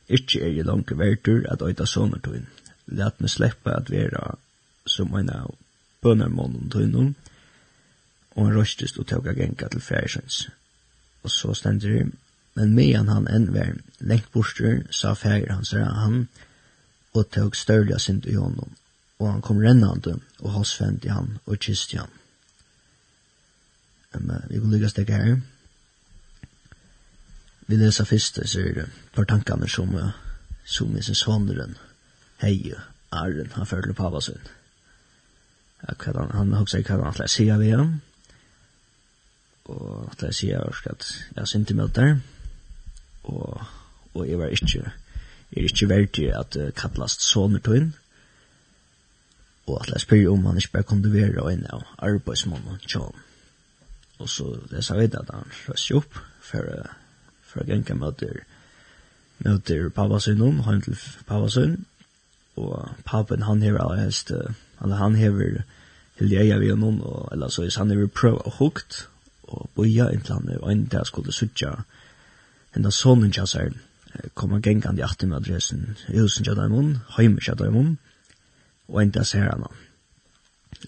[0.09, 2.49] Ikki er jeg langt verdur at øyta sånne tøyen.
[2.87, 4.35] Læt meg sleppa at vera
[4.87, 5.55] som en av
[6.03, 7.15] bønarmånen tøynum,
[8.35, 10.49] og han røstest og tøyga genka til færisens.
[11.23, 12.11] Og så stender det,
[12.55, 13.71] men medan han enn var
[14.01, 16.29] lengt borster, sa færi hans han,
[17.15, 18.75] og tøyg størlja synd i honom,
[19.19, 22.11] og han kom rennande og halsfendi han og kysste han.
[24.15, 25.37] Men uh, vi kan lykkes stegge her.
[27.67, 30.11] Vi leser først så er det par tankene som, uh,
[30.65, 31.77] som i sin svanderen,
[32.43, 32.75] hei,
[33.13, 34.41] Arren, han følte på hva sin.
[35.85, 38.01] Han, han har også hva han til å si av igjen.
[39.71, 42.17] Og til å si at jeg har synt i møter.
[43.25, 43.61] Og,
[44.15, 44.83] og jeg var ikke,
[45.53, 47.95] jeg er ikke verdig at uh, kattelast sånne tøyen
[49.67, 53.15] og at jeg spyrir om han ikke bare kunne være en av arbeidsmannen, John
[54.19, 56.69] og så lesa vi at han røst opp for,
[57.43, 58.45] for å gjenka møter
[59.45, 61.85] møter pappa sin noen, han til pappa sin,
[62.57, 65.65] og pappen han hever allerhelst, eller han hever
[66.19, 69.09] til jeg er vi og noen, og, eller så hvis han hever prøv og hukt,
[69.51, 71.75] og boja inntil han er en der skulle sutja,
[72.75, 73.75] henda sonen tja seg,
[74.39, 77.97] kom han gengan i atten med adressen, i husen tja daimon, heimer tja daimon,
[78.89, 79.67] og en der ser han.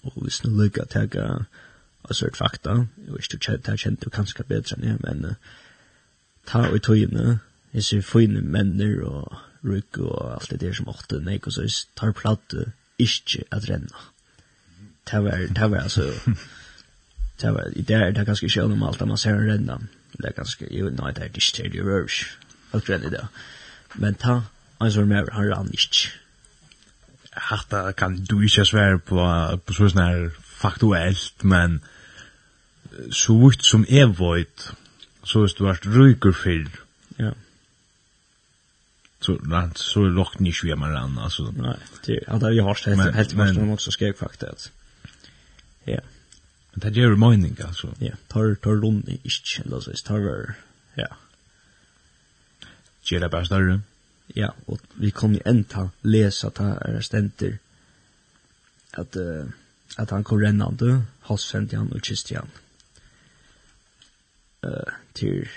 [0.03, 1.27] Og hvis nå lykka tega,
[2.09, 2.75] og sørt er fakta,
[3.09, 5.55] og ikke du kjent, det kjent du kanskje bedre enn jeg, men uh,
[6.47, 7.39] ta og tøyene,
[7.73, 9.37] jeg ser fine menner og
[9.67, 14.05] rygg og alt det der som åtte, nek og så tar platte ikke at renne.
[15.11, 16.07] Det var, det var altså,
[17.41, 19.79] det var, i der er det ganske ikke om alt, man ser en renne,
[20.17, 22.23] det er ganske, jo, nei, det er ikke til det rørs,
[22.73, 23.27] alt renne det.
[23.95, 24.41] Men ta,
[24.81, 26.09] han som er med, han rann ikke.
[27.37, 29.21] Hatta kan du ikke svære på,
[29.65, 31.79] på sånn her faktuelt, men
[33.11, 34.69] så vitt som er void,
[35.23, 36.69] så hvis du har ryker fyrr.
[37.19, 37.31] ja.
[39.19, 41.49] så, nei, så er lagt ni sju hjemme rann, altså.
[41.55, 41.75] Nei,
[42.05, 44.71] det er, det er jo hardt, helt, helt men, men, også skrek faktisk,
[45.87, 46.03] ja.
[46.73, 47.91] Men det gjør mening, altså.
[48.01, 50.55] Ja, tar, tar runde ikke, eller så tar,
[50.97, 51.11] ja.
[53.07, 53.81] Gjør det bare større?
[54.35, 57.57] Ja, og vi kom jo enda lesa han er stenter
[58.93, 59.47] at, uh,
[59.97, 62.51] at han kom rennande, halsfendi han og kisti han.
[62.51, 62.66] Ja
[64.65, 65.47] uh, til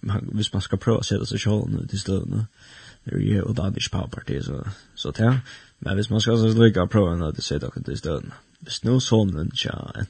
[0.00, 2.42] man hvis man ska prova sig så så nu till stunden
[3.04, 5.40] det er jo og da er det ikke powerparti så så til.
[5.80, 9.00] men hvis man skal så lycka prova när det sätter kan till stunden hvis nu
[9.00, 10.04] sonen ja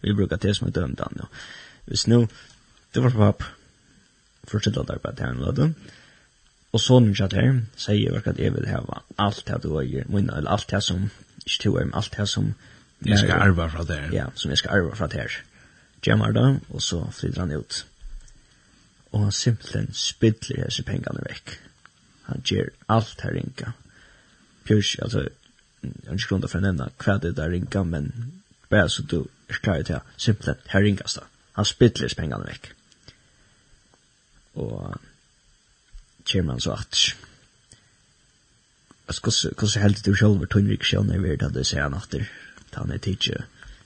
[0.00, 1.24] vi bruker det som er dømt han ja.
[1.84, 2.26] hvis nå,
[2.94, 3.42] det var papp
[4.44, 5.74] fortsätta där på den låten
[6.70, 10.70] och sonen her, sier jeg at jeg vil ha alt det du gör eller alt
[10.70, 11.10] det som
[11.46, 12.54] ikke to er, men alt det som
[13.06, 14.10] Jag ska arva från där.
[14.12, 15.30] Ja, som jag ska arva från där
[16.04, 17.86] gjemmer det, og så flytter han ut.
[19.12, 21.56] Og han simpelthen spidler disse pengene vekk.
[22.28, 23.72] Han gjør alt her ringa.
[24.64, 25.26] Pjørs, altså,
[25.82, 28.10] jeg har ikke grunn til å nevne hva det der ringa, men
[28.72, 31.26] bare så du er klar til å simpelthen her ringas da.
[31.54, 32.70] Han spidler hese pengene vekk.
[34.64, 34.96] Og
[36.30, 37.06] kommer han så at
[39.04, 39.20] Altså,
[39.52, 42.22] hvordan heldt du selv var tunnrik sjøen i verden, det sier han etter,
[42.72, 43.44] da han er tidligere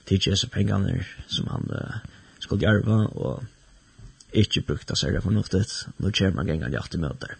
[0.09, 1.99] tidsi disse pengene som han uh,
[2.39, 3.43] skulle gjøre, og
[4.33, 5.75] ikke brukte seg det fornuftet.
[5.99, 7.37] Nå kommer han ganger hjertet med der.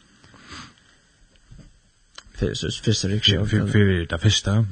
[2.39, 3.47] Første riksjon.
[3.47, 4.63] Fyrir det første.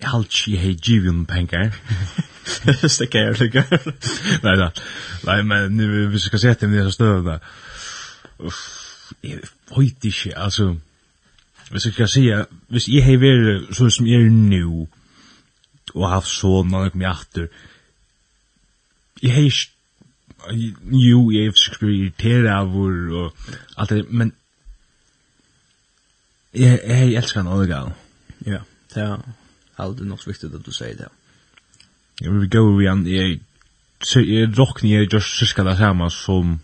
[0.00, 1.70] Jeg har ikke hei givjum penger.
[2.44, 3.62] Første kjær, lykke.
[4.44, 4.68] Nei, da.
[5.24, 5.78] Nei, men
[6.10, 7.38] hvis vi skal se dem i disse støvene,
[8.38, 8.58] uff,
[9.22, 9.38] jeg
[9.76, 10.74] vet ikke, altså,
[11.70, 12.26] hvis jeg skal si,
[12.68, 14.84] hvis jeg hei vært sånn som jeg er nå,
[15.94, 17.48] og haft sånn, og kom jeg atter.
[19.22, 19.70] Jeg har ikke,
[20.90, 23.46] jo, jeg har sikkert irriteret av hvor og
[23.80, 24.34] alt det, men
[26.54, 27.94] jeg, jeg elsker han alle gang.
[28.46, 28.60] Ja,
[28.94, 29.22] det er
[29.80, 31.10] aldri nok så viktig at du sier det.
[32.20, 33.40] Jeg vil gå over igjen, jeg,
[34.20, 36.58] jeg råkner jeg gjør syska det samme som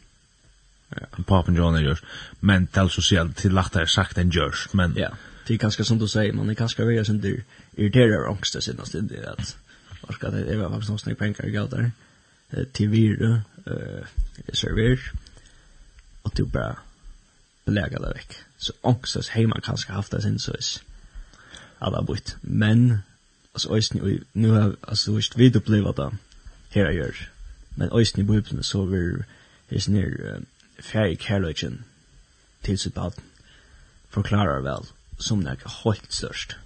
[0.95, 1.09] ja.
[1.26, 2.05] papen John er gjør,
[2.43, 4.95] men det er altså sier til lagt det er sagt enn gjør, men...
[4.99, 5.11] Ja,
[5.47, 7.35] det er ganske som du sier, man er ganske veldig som du...
[7.39, 9.57] Ja irriterar angst det senast det är att
[10.01, 11.91] varska det är vad som snägg pengar jag där
[12.73, 14.05] till vira eh
[14.53, 15.12] server.
[16.23, 16.77] Och du bara
[17.64, 20.83] belägga det veck så angstas hemma kanske haft det sen så is
[21.79, 22.99] alla bort men
[23.53, 23.99] alltså ösn
[24.33, 26.11] nu har alltså visst vi det blev det
[26.71, 27.31] här jag gör
[27.71, 29.25] men ösn i bubblan så vi
[29.68, 30.41] är snär
[30.79, 31.85] färg kärleken
[32.61, 33.14] till sitt bad
[34.09, 34.85] förklarar väl
[35.18, 36.57] som det är helt störst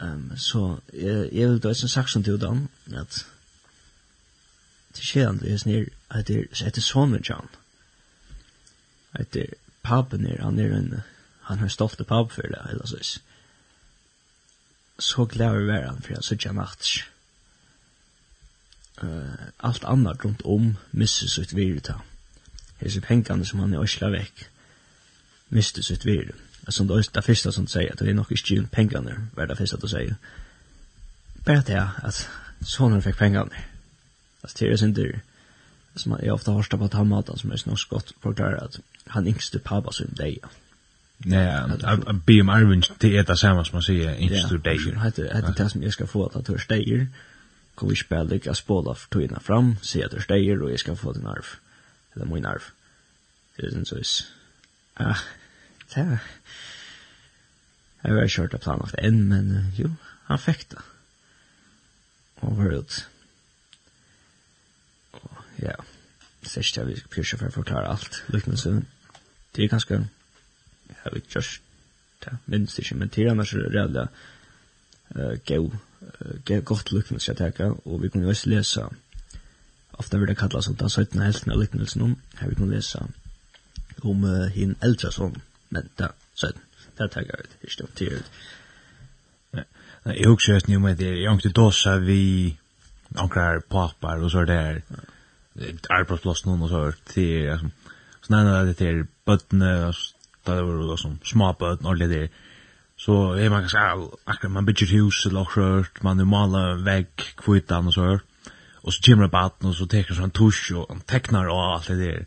[0.00, 3.26] Um, så jeg, jeg vil da ikke sagt som til dem, at
[4.94, 7.48] til skjeden det er snir, at det er sånne John.
[9.12, 10.94] At det er papen er, han er en,
[11.42, 12.96] han har stoff til pap for det, eller så.
[12.96, 13.22] is.
[14.98, 16.88] Så glad vi han for jeg så natt.
[19.02, 22.00] Uh, alt annet rundt om misser sitt virta.
[22.80, 24.48] Hese pengene som han er øsla vekk,
[25.48, 28.54] mister sitt virta som det er det første som säger att det är nog inte
[28.54, 28.70] givet
[29.34, 30.14] hva er det første du sier.
[31.46, 32.28] Bare det at
[32.60, 33.50] sonen fikk pengarna
[34.42, 35.18] Altså, det er sin dyr
[35.96, 39.92] som jeg ofta har på att som är snart godt förklarar at han yngste pappa
[39.92, 40.38] som deg.
[41.26, 41.68] Ja,
[42.06, 44.78] att be om arven det är av samma som man säger yngste dig
[45.16, 47.08] det det som jag ska få att hörs dig
[47.78, 50.96] kan vi spela lika spåla för togna fram se att hörs dig och jag ska
[50.96, 51.46] få din arv.
[52.14, 52.62] Eller min arv.
[53.56, 54.32] Det är sin sås
[54.94, 55.16] ah,
[55.94, 56.18] det
[58.04, 59.90] Jeg var kjørt og efter en, men jo,
[60.26, 60.78] han fikk det.
[62.40, 63.08] Og var ut.
[65.12, 65.74] Og ja,
[66.42, 68.86] sørst jeg vil pjørse for å forklare alt, lukkende søvn.
[69.56, 69.98] Det er ganske,
[70.88, 71.44] jeg vet ikke
[72.24, 74.06] det minst ikke, men til annars er det redelig
[75.16, 78.84] uh, gøy, uh, godt lukkende skal jeg teke, og vi kunne jo også lese,
[79.92, 81.20] ofte vil det kallas som den 17.
[81.20, 83.04] helten av lukkendelsen om, her vi kunne lese
[84.02, 85.36] om uh, hin eldre som,
[85.70, 86.69] men da 17
[87.04, 87.50] det tar jag ut.
[87.60, 88.30] Förstå till ut.
[90.02, 91.14] Jag också hört nu med det.
[91.14, 92.56] Jag inte dosa vi
[93.14, 94.82] ankrar papar och så där.
[95.88, 97.58] Arbetsplats någon och så till
[98.20, 99.92] så när det till bötterna
[100.44, 102.30] där var det som små bötterna och det
[103.00, 103.78] Så er man kanske
[104.26, 108.18] akkurat man bygger hus eller skört, man er maler vegg, kvittan og så.
[108.82, 111.88] Og så kommer det baten, og så teker sån tusch og han tecknar og alt
[111.88, 112.26] det der.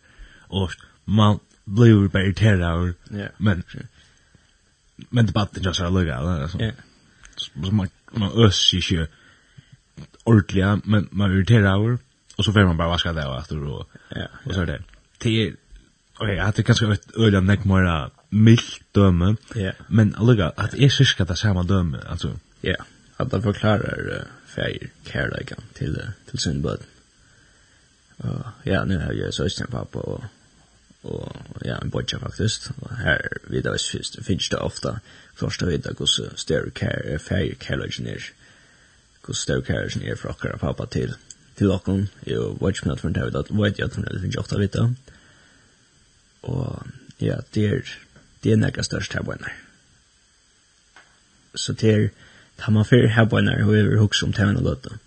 [0.49, 0.71] Og
[1.05, 2.93] man blir bara irriterad.
[3.11, 3.29] Yeah.
[3.37, 3.63] Men
[5.09, 6.57] men debatten just är lugga altså.
[6.59, 6.71] Ja.
[7.35, 9.07] Så man man i ju
[10.23, 11.97] ordliga men man irriterar över
[12.35, 14.83] och så får man bara vaska det och efter och ja och så är det.
[15.17, 15.55] Det
[16.17, 19.35] okej att det kanske ett öliga näck mera milt döme.
[19.55, 19.71] Ja.
[19.87, 22.39] Men lugga att är är syska det samma döme alltså.
[22.61, 22.75] Ja.
[23.17, 26.79] Att det förklarar färg kärleken till till sin bud.
[28.63, 30.23] Ja, nu har jag så stämpat på
[31.03, 31.35] og
[31.65, 32.69] ja, en bodja faktisk.
[32.81, 34.97] Og her vidar vi fyrst, finnes det ofta
[35.35, 38.31] først å vite hvordan stereocarriagen er,
[39.21, 41.15] hvordan stereocarriagen er fra akkurat pappa til
[41.53, 44.37] til okkon, jo, vet ikke om at hun vet at vet jeg at hun finnes
[44.41, 44.87] ofta vite.
[46.49, 46.87] Og
[47.21, 47.91] ja, det er
[48.43, 49.53] det er nekka størst her bøyner.
[51.55, 52.07] Så det er
[52.57, 54.97] tar man fyrir her bøyner og over hukse om tevene løtta,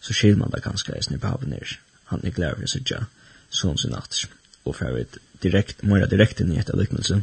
[0.00, 1.78] så skil man det ganske eisne i papen her.
[2.12, 3.06] Han er glad for å sitte
[3.50, 4.28] sånn sin natter
[4.64, 5.04] og får vi
[5.42, 7.22] direkt, mer direkt inn i etter liknelse.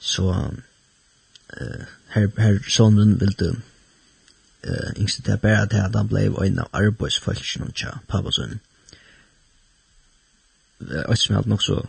[0.00, 1.84] Så uh,
[2.14, 6.70] her, her sonen vil du uh, yngste til bare til at han ble en av
[6.72, 8.60] arbeidsfolkene tja pappasønnen.
[10.80, 11.82] Og som jeg nok så,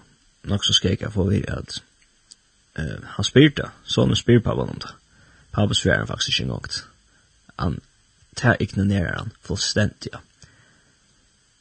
[0.43, 1.79] nok så skrek jeg for vi at
[2.79, 4.91] uh, han spyrte, sonen spyr pappa om det.
[5.51, 6.71] Pappa sverer faktisk ikke engang.
[7.59, 7.79] Han,
[8.41, 10.19] det ignorerer han fullstendig.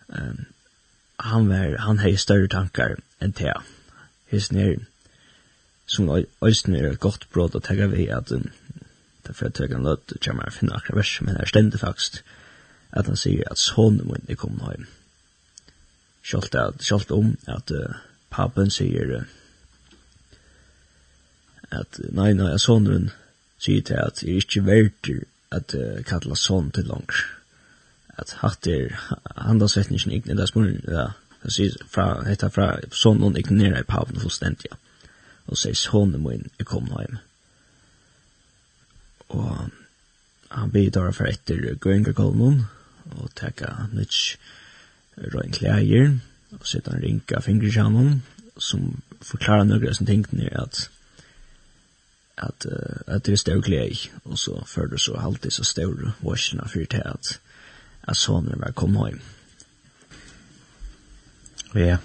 [0.09, 0.47] Um,
[1.23, 3.53] han var han hade större tankar än te.
[4.27, 4.79] His ner
[5.87, 8.33] som östen är ett gott bröd att ta vi att
[9.23, 12.23] därför att jag kan låta kommer finna akra vers men är stände faktiskt
[12.91, 14.87] att han säger att sonen mun är kom hem.
[16.23, 17.91] Skolt att skolt om att uh,
[18.29, 19.23] pappen säger uh,
[21.71, 23.11] at nei nei sonen
[23.59, 25.09] säger at det är inte värt
[25.49, 27.13] att uh, kalla son til långt
[28.21, 28.95] at hatt er
[29.37, 31.09] handelsetningen ikke, det er spørsmål, ja,
[31.41, 34.79] han sier fra, hetta fra, sånn noen ignorerer i paven fullstendig, ja.
[35.51, 37.21] Og sier, sånn min er kommet hjem.
[39.35, 39.71] Og
[40.51, 42.65] han blir da for etter Grøngerkolmen,
[43.17, 44.37] og teka nytt
[45.33, 46.19] røyn klæger,
[46.55, 48.21] og sitter han rinka fingerkjannen,
[48.61, 50.89] som forklarer noen som tenkte at
[52.41, 56.13] at uh, at det er større glede, og så fører det så alltid så større
[56.25, 57.41] varsene for det at
[58.11, 59.21] at sonen var kommet hjem.
[61.75, 61.97] Ja,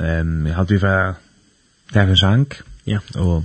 [0.00, 1.14] um, jeg hadde vi fra
[1.92, 2.52] Derfor sang,
[2.86, 2.98] ja.
[3.14, 3.44] og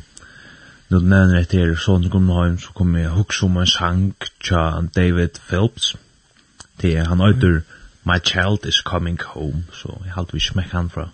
[0.90, 4.82] når du nevner etter sonen kom hjem, så kom jeg hukse om en sang tja
[4.96, 5.96] David Phelps,
[6.80, 7.60] til han øyder
[8.08, 11.10] My Child is Coming Home, så jeg hadde vi smekk han fra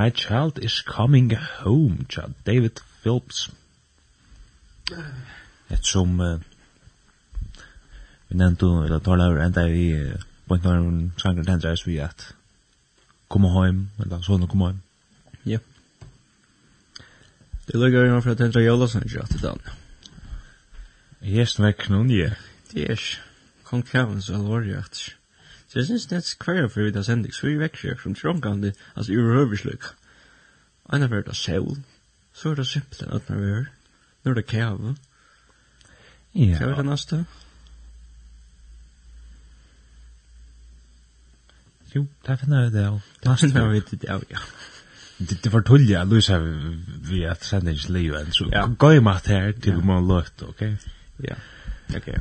[0.00, 1.30] My Child is Coming
[1.62, 3.50] Home, tja, David Phillips.
[5.68, 6.38] Et som, uh,
[8.28, 12.30] vi nevnte, eller tala over enda i, uh, point når hun sanger tendra vi at
[13.28, 14.80] komme hjem, eller sånn komme hjem.
[15.52, 15.60] Ja.
[17.68, 19.60] Det lukkar vi for å tendra jolasen, ikke at det dan.
[21.20, 22.32] Yes, vekk noen, ja.
[22.72, 23.20] Det er ikke.
[23.68, 25.19] Kong Kevin, så alvorlig, at ikke.
[25.70, 28.72] Så jeg synes det er kvar for vi da sendik, så vi vekker som trångande,
[28.96, 29.84] altså ur høversløk.
[30.90, 31.76] Anna var det sjøl,
[32.34, 33.68] så er det simpelthen at når vi er,
[34.24, 34.96] når det kjave.
[36.34, 36.58] Ja.
[36.58, 37.20] Hva er det neste?
[41.94, 43.00] Jo, det finner vi det av.
[43.22, 44.42] Det finner vi det av, ja.
[45.18, 48.66] Det, det var tullja, Luisa vi at sender ikke liv enn, så ja.
[48.66, 49.86] gå i mat her til ja.
[49.86, 50.62] man løte, ok?
[51.30, 51.38] Ja,
[51.94, 52.14] ok.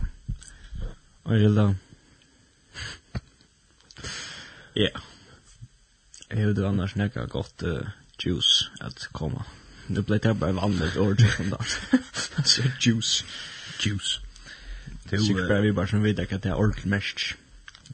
[1.24, 1.78] Og jeg vil
[4.80, 4.92] Ja.
[6.30, 7.90] Jeg hevde annars nekka godt uh,
[8.24, 9.44] juice at komma.
[9.90, 11.70] Nu ble det bare vanlig ord som det.
[12.46, 13.26] Så juice.
[13.86, 14.22] Juice.
[15.10, 17.20] Det Sikkert bare vi bare som vet ikke at det er ordentlig mest.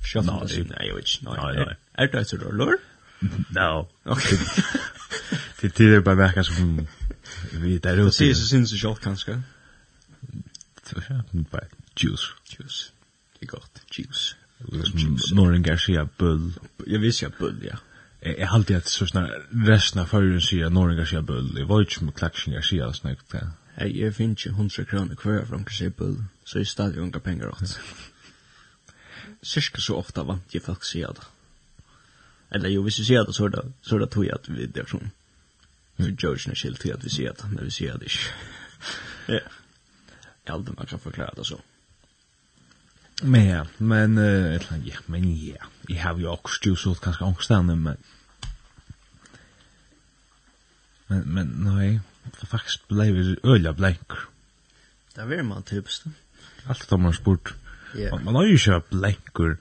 [0.03, 0.67] Skjønner no, det.
[0.69, 1.25] Nei, jeg vet ikke.
[1.29, 1.75] Nei, nei.
[1.97, 2.77] Er det etter roller?
[3.55, 3.87] No.
[4.05, 4.27] Ok.
[5.61, 6.87] Det tider bare verka som
[7.51, 8.23] vi der ute.
[8.23, 9.01] Det er så syns det sjokk
[11.51, 11.67] bare
[12.03, 12.27] Juice.
[12.51, 12.91] Juice.
[13.33, 13.81] Det er godt.
[13.97, 14.35] Juice.
[15.33, 16.53] Nåren gar sia bull.
[16.85, 17.77] Jag visste jag bull, ja.
[18.19, 21.57] Jag har alltid att såna restna förrän sia nåren gar sia bull.
[21.57, 23.33] Jag var ju med klatschen jag sia snägt.
[23.77, 26.23] Nej, jag finns ju 100 kronor kvar från sia bull.
[26.43, 27.79] Så jag stadig ju inga pengar åt.
[29.41, 31.25] Cirka så ofta vant jag folk sia det.
[32.49, 34.49] Eller jo, hvis vi ser det, så er det, så er det tog jeg at
[34.49, 35.09] vi, det er sånn,
[35.97, 38.33] for George er skilt til at vi ser det, men vi ser det ikke.
[39.27, 39.41] Ja.
[40.53, 41.59] Aldrig man kan förklara det så.
[43.21, 45.65] Men ja, men uh, ja, men ja.
[45.87, 47.97] Jag har ju juice stjusat kanskje ångstande, men...
[51.07, 51.99] Men, men, nei,
[52.39, 54.11] Det faktiskt blev ju öliga blänk.
[55.13, 56.05] Det var man typiskt.
[56.65, 57.53] Alt har man spurt.
[57.95, 58.23] Yeah.
[58.23, 59.57] Man har jo köpt blänker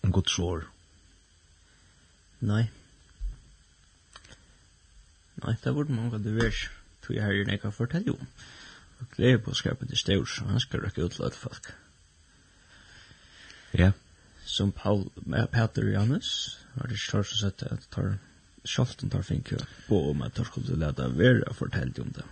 [0.00, 0.64] om gott sår.
[2.38, 2.72] Nej.
[5.34, 6.70] Nej, det borde man gå det vars.
[7.00, 8.26] Tog jag här ju nekar fortälja om.
[9.00, 11.74] Og gledebådskapet det stor, så han skal røkke ut til alle folk.
[13.78, 13.90] Ja.
[14.44, 15.10] Som Paul,
[15.52, 18.16] Peter Jannes, var det størst å sette at tar,
[18.64, 19.52] Sjolten tar fink
[19.86, 22.24] på om at tar skulle leda vera fortelle om det.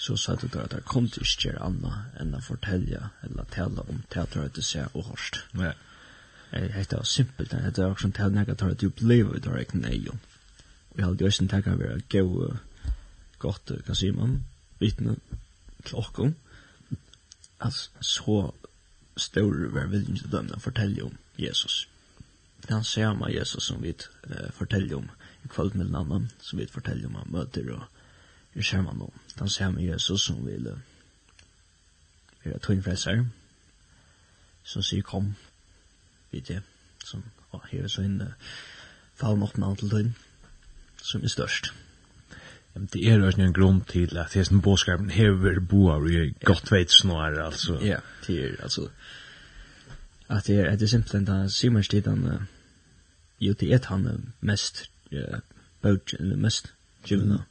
[0.00, 3.84] Så sa du at det kom til ikke gjøre annet enn å fortelle eller tale
[3.92, 5.42] om teater at det ser og hørst.
[5.60, 5.74] Ja.
[6.50, 9.58] Hetta er simpelt, det er også en tale nega tar at du blevet ut av
[9.76, 10.22] nei egen.
[10.96, 12.48] Vi hadde jo ikke en takk av å gau
[13.38, 14.40] godt, kan si man,
[14.80, 15.18] vitne,
[15.86, 16.34] til okkom,
[17.60, 18.50] at så
[19.16, 21.86] stor var viljen til dem å fortelle om Jesus.
[22.60, 25.10] Det han ser med Jesus som vi uh, forteller om
[25.44, 27.84] i kvalitet med den andre, som vi forteller om han møter og
[28.54, 29.12] i skjermen om.
[29.28, 30.78] Det han ser med Jesus som vil uh,
[32.44, 33.24] være tøynfreser,
[34.64, 35.34] som sier kom,
[36.30, 36.62] vi det,
[37.04, 38.34] som har uh, hevet så inn uh,
[39.20, 40.12] fallen opp med alt til tøyn,
[41.02, 41.72] som er størst
[42.92, 46.72] det är også en grunn til at det är en boskapen hever boar ju gott
[46.72, 47.78] vet snar alltså.
[47.82, 48.88] Ja, det är alltså
[50.28, 52.46] att det är det simpelt enda simmerstid han
[53.40, 54.90] jo, det er han mest
[55.82, 56.72] boat mest the mest
[57.06, 57.44] juvna.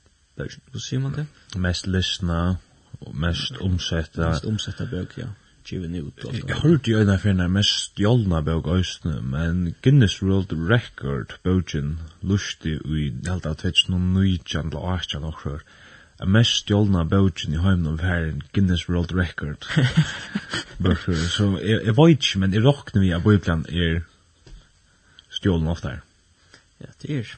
[0.71, 1.25] Vad säger man det?
[1.59, 2.57] Mest lyssna
[2.99, 4.29] och mest omsätta.
[4.29, 5.27] Mest omsätta bok, ja
[5.71, 6.23] given ut.
[6.33, 11.97] Jeg hørte jo en av finne mest jolna bøk òsne, men Guinness World Record bøkken
[12.21, 15.65] lusti ui helt av tvits noen nøytjan til årsjan og sjør.
[16.27, 19.67] Mest jolna bøkken i heimen av herren Guinness World Record
[20.85, 21.19] bøkker.
[21.35, 24.01] Så jeg, jeg vet ikke, men jeg råkner vi av bøkken er
[25.39, 26.03] stjålen ofta her.
[26.79, 27.37] Ja, det er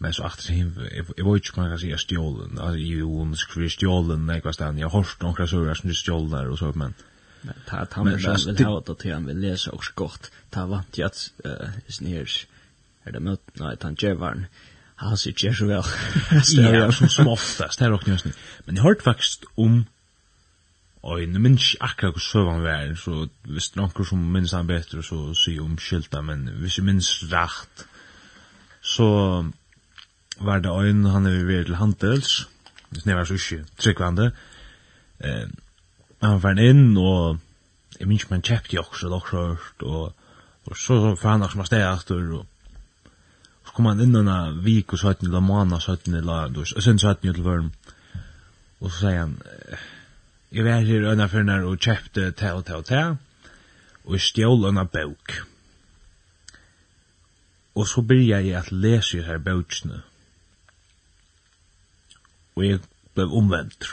[0.00, 3.68] men så efter him jeg vet inte man kan säga stjålen altså ju hun skriver
[3.68, 6.94] stjålen nej vad stan jeg har hört några sådär som stjålnar og så men
[7.42, 10.30] men ta ta men så det ha det till han vill läsa också gott.
[10.50, 11.10] Ta vant jag
[11.44, 11.68] eh
[12.00, 12.28] near
[13.04, 14.46] är det mot nej han jevarn
[14.96, 15.84] han ser ju så väl
[16.56, 18.24] ja så som oftast det er också nyss
[18.66, 19.86] men jeg har hört faktiskt om
[21.02, 24.52] Og jeg minns ikke akkurat hvor søvann var, så hvis det er noen som minns
[24.52, 27.86] han bedre, så sier jeg omskylda, men hvis jeg minns rett,
[28.82, 29.06] så
[30.40, 32.48] var det ein han er ved til handels.
[32.90, 34.32] Det var så ikke tryggvande.
[35.20, 35.48] Eh,
[36.22, 37.38] han var inn, og
[37.98, 40.14] jeg minns man kjøpte jo også dokkert, og,
[40.66, 42.46] og så, så for han som var steg etter, og
[43.66, 47.44] så kom han inn denne vik og søtten, eller måned søtten, eller søtten søtten til
[47.46, 47.72] vørm,
[48.80, 49.36] og så sier han,
[50.50, 53.02] jeg var her øyne for når og kjøpte te og te og te,
[54.04, 55.36] og jeg stjål øyne bøk.
[57.78, 60.02] Og så begynner jeg at lese her bøkene,
[62.56, 62.82] og jeg
[63.14, 63.88] ble omvendt.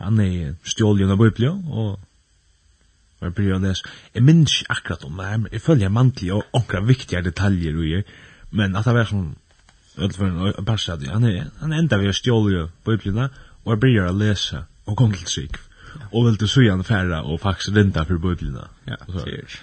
[0.00, 1.98] Han er stjål av Biblia, og
[3.20, 3.88] var bryr å lese.
[4.14, 7.80] Jeg minns ikke akkurat om det her, men jeg følger mantlig og onkra viktige detaljer
[7.80, 8.02] i
[8.54, 9.32] men at det var sånn,
[9.94, 13.28] Ölfern og Barsad, han, er, han enda ved å stjålje Biblia,
[13.64, 15.58] og jeg bryr å lese og kom til trygg.
[16.10, 18.66] Og vil du sujan færa og faktisk rinda for Biblia.
[18.90, 19.56] Ja, sier.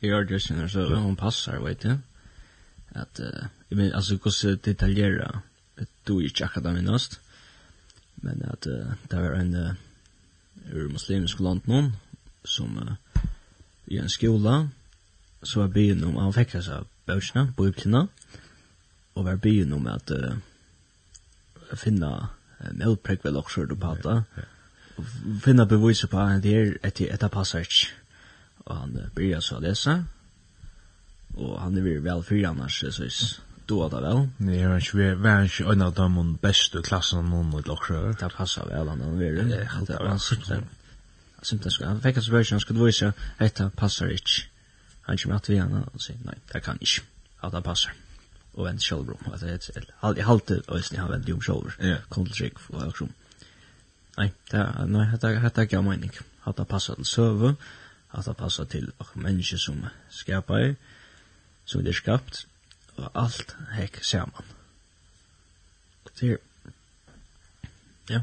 [0.00, 1.94] Jeg har det sånn, så hun passar, vet du.
[2.96, 5.30] At, jeg men, altså, hvordan detaljera
[6.08, 7.20] du ikke akkurat det minnast.
[8.24, 9.74] Men at uh, det var en uh,
[10.72, 11.92] ur muslimsk land noen
[12.44, 12.96] som uh,
[13.86, 14.68] i en skola
[15.44, 18.06] så var byen om, han fikk seg bøkene, bøkene,
[19.14, 20.36] og var byen om at uh,
[21.76, 24.22] finna uh, melprekk vel også du prata,
[25.44, 27.92] finna beviset på at det er etter etter passage.
[28.64, 29.98] Og han uh, byrja så å lese,
[31.34, 34.28] og han er vel fyra annars, jeg synes då det vel?
[34.36, 38.12] Nej, jag vet inte, var inte en av de bästa klasserna någon mot Lockshire.
[38.20, 39.48] Det passar vel, han han vill.
[39.48, 39.68] Det
[40.00, 40.64] var sånt.
[41.42, 44.48] Sånt ska han fick version skulle vise, dette passar ikke.
[45.02, 47.02] Han kommer att vi han och säger nej, det kan ikke.
[47.40, 47.92] Att det passar.
[48.54, 51.40] Og en shoulder room att det är allt i halt och sen har väl om
[51.40, 52.00] shoulder.
[52.08, 53.08] Kom til trygg för också.
[54.16, 56.12] Nei, det er det hade jag mening.
[56.44, 57.56] Att det passar til søve,
[58.10, 60.74] Att det passar til mennesker som skapar.
[61.64, 62.46] som det er skapt
[62.96, 64.52] og alt hekk saman.
[66.14, 66.36] Så
[68.10, 68.20] ja,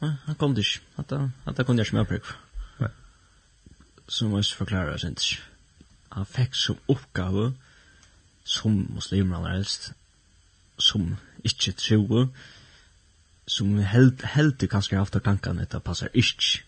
[0.00, 0.80] han kom det ikke.
[0.96, 2.32] Hatta, kom det ikke med opprykk.
[4.08, 5.42] Så må jeg forklare det, synes
[6.12, 7.54] Han fikk som oppgave,
[8.44, 9.92] som muslimer han helst,
[10.78, 12.28] som ikke tror,
[13.46, 16.62] som held, heldig kanskje haft av tankene at det passer ikke,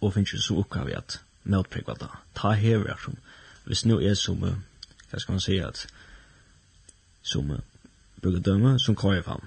[0.00, 2.10] og finnes jo så oppgave at motprykva det.
[2.34, 3.16] Ta hever, som,
[3.64, 5.86] hvis nu er som, hva skal man si, at
[7.28, 7.58] som uh,
[8.16, 9.40] brukar döma som kvar fram.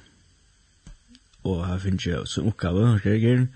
[1.42, 3.48] Och här finns ju som uppgave regler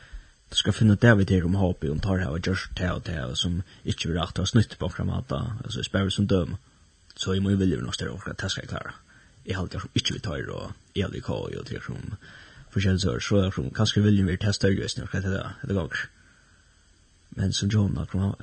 [0.50, 3.36] Du ska finna vi här om HP och tar här och görs det och det
[3.36, 5.58] som inte vill rakt ha snytt på kramata.
[5.64, 6.58] Alltså spärr som döm.
[7.16, 8.94] Så jag må ju vilja nog ställa och att det ska jag klara.
[9.44, 12.16] Jag har alltid som inte vill ta er och jag vill ha och det som
[12.70, 13.20] förkällsör.
[13.20, 15.08] Så jag som kanske vill ju testa just nu.
[15.12, 16.10] Det är det gånger.
[17.30, 18.36] Men som John har kommit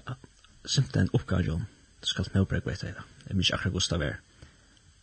[0.64, 1.64] simpelthen oppgave John.
[2.00, 3.02] Du skal med oppbrekk vet jeg da.
[3.28, 4.16] Jeg minns akkurat Gustav er.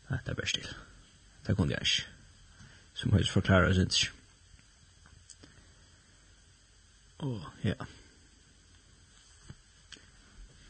[0.09, 0.71] Nei, det er bare still.
[1.47, 2.07] Det kunne jeg ikke.
[2.93, 4.11] Så må jeg forklare oss ikke.
[7.19, 7.73] Åh, ja.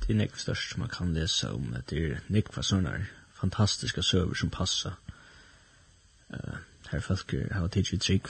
[0.01, 1.75] Det er nekv størst man kan lese om.
[1.89, 2.95] Det er nekva sånne
[3.37, 4.95] fantastiske søver som passer.
[6.29, 6.57] Uh,
[6.91, 8.27] her folk har tidsi trygg.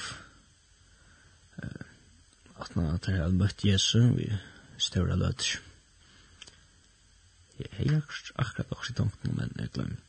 [1.64, 1.86] Uh,
[2.60, 4.28] at man har møtt Jesu vi
[4.78, 5.62] større løter.
[7.60, 10.09] Jeg har akkurat akkurat akkurat akkurat akkurat jeg akkurat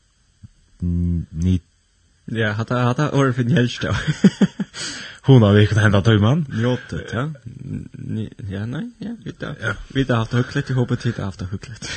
[0.81, 1.61] ni
[2.25, 3.83] Ja, hata hata or för helst.
[5.21, 6.45] Hon har verkligen hända tøyman.
[6.49, 7.29] Jotet, ja.
[8.49, 9.55] Ja, nej, ja, vita.
[9.61, 9.73] Ja.
[9.87, 11.89] Vita haft högklätt i hoppet hit haft hugglet.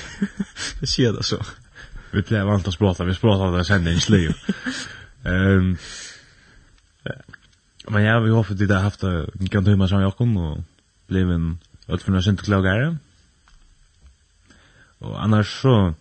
[0.80, 1.45] Det ser det så.
[2.11, 4.32] Vi blev vant att prata, vi pratade det sen i slu.
[5.24, 5.76] Ehm.
[7.89, 10.61] Men ja, vi hoppas det har haft en kan tøyman som jag kom och
[11.07, 12.97] blev en att för klagare.
[14.99, 15.95] Och annars så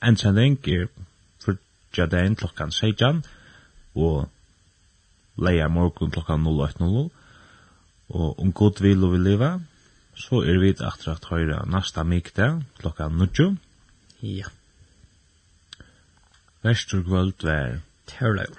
[0.00, 0.88] en sending är
[1.96, 3.24] dagin klokkan 16
[3.94, 4.28] og
[5.36, 7.08] leia morgun klokkan 08.00
[8.08, 9.58] og om god vil og vil leva
[10.16, 13.56] så er vi etter at høyra nasta mikta klokkan 9
[14.22, 14.48] Ja.
[16.62, 18.56] Vestur kvöld var Terror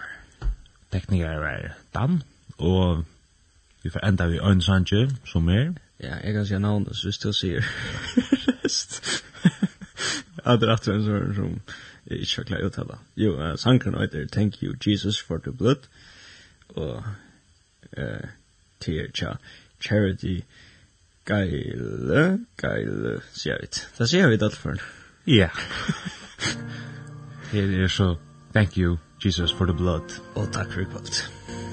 [0.92, 2.24] Teknikar var Dan
[2.58, 3.06] og
[3.84, 5.74] vi får enda vi Øyn Sanje som er.
[6.00, 7.64] Ja, jeg kan si navnet så hvis du sier
[8.64, 9.24] rest
[10.52, 11.60] Adrat som
[12.12, 12.98] ikke har klart uttale.
[13.18, 15.88] Jo, uh, sangren heter Thank you Jesus for the blood,
[16.70, 17.04] og
[17.98, 18.28] uh,
[18.80, 19.36] til tja
[19.82, 20.42] Charity
[21.28, 23.68] Geile, Geile, sier vi.
[24.00, 24.80] Da sier vi det for
[25.28, 25.50] Ja.
[27.52, 28.16] Her er så
[28.54, 30.22] Thank you Jesus for the blood.
[30.36, 31.67] Og takk for kvart.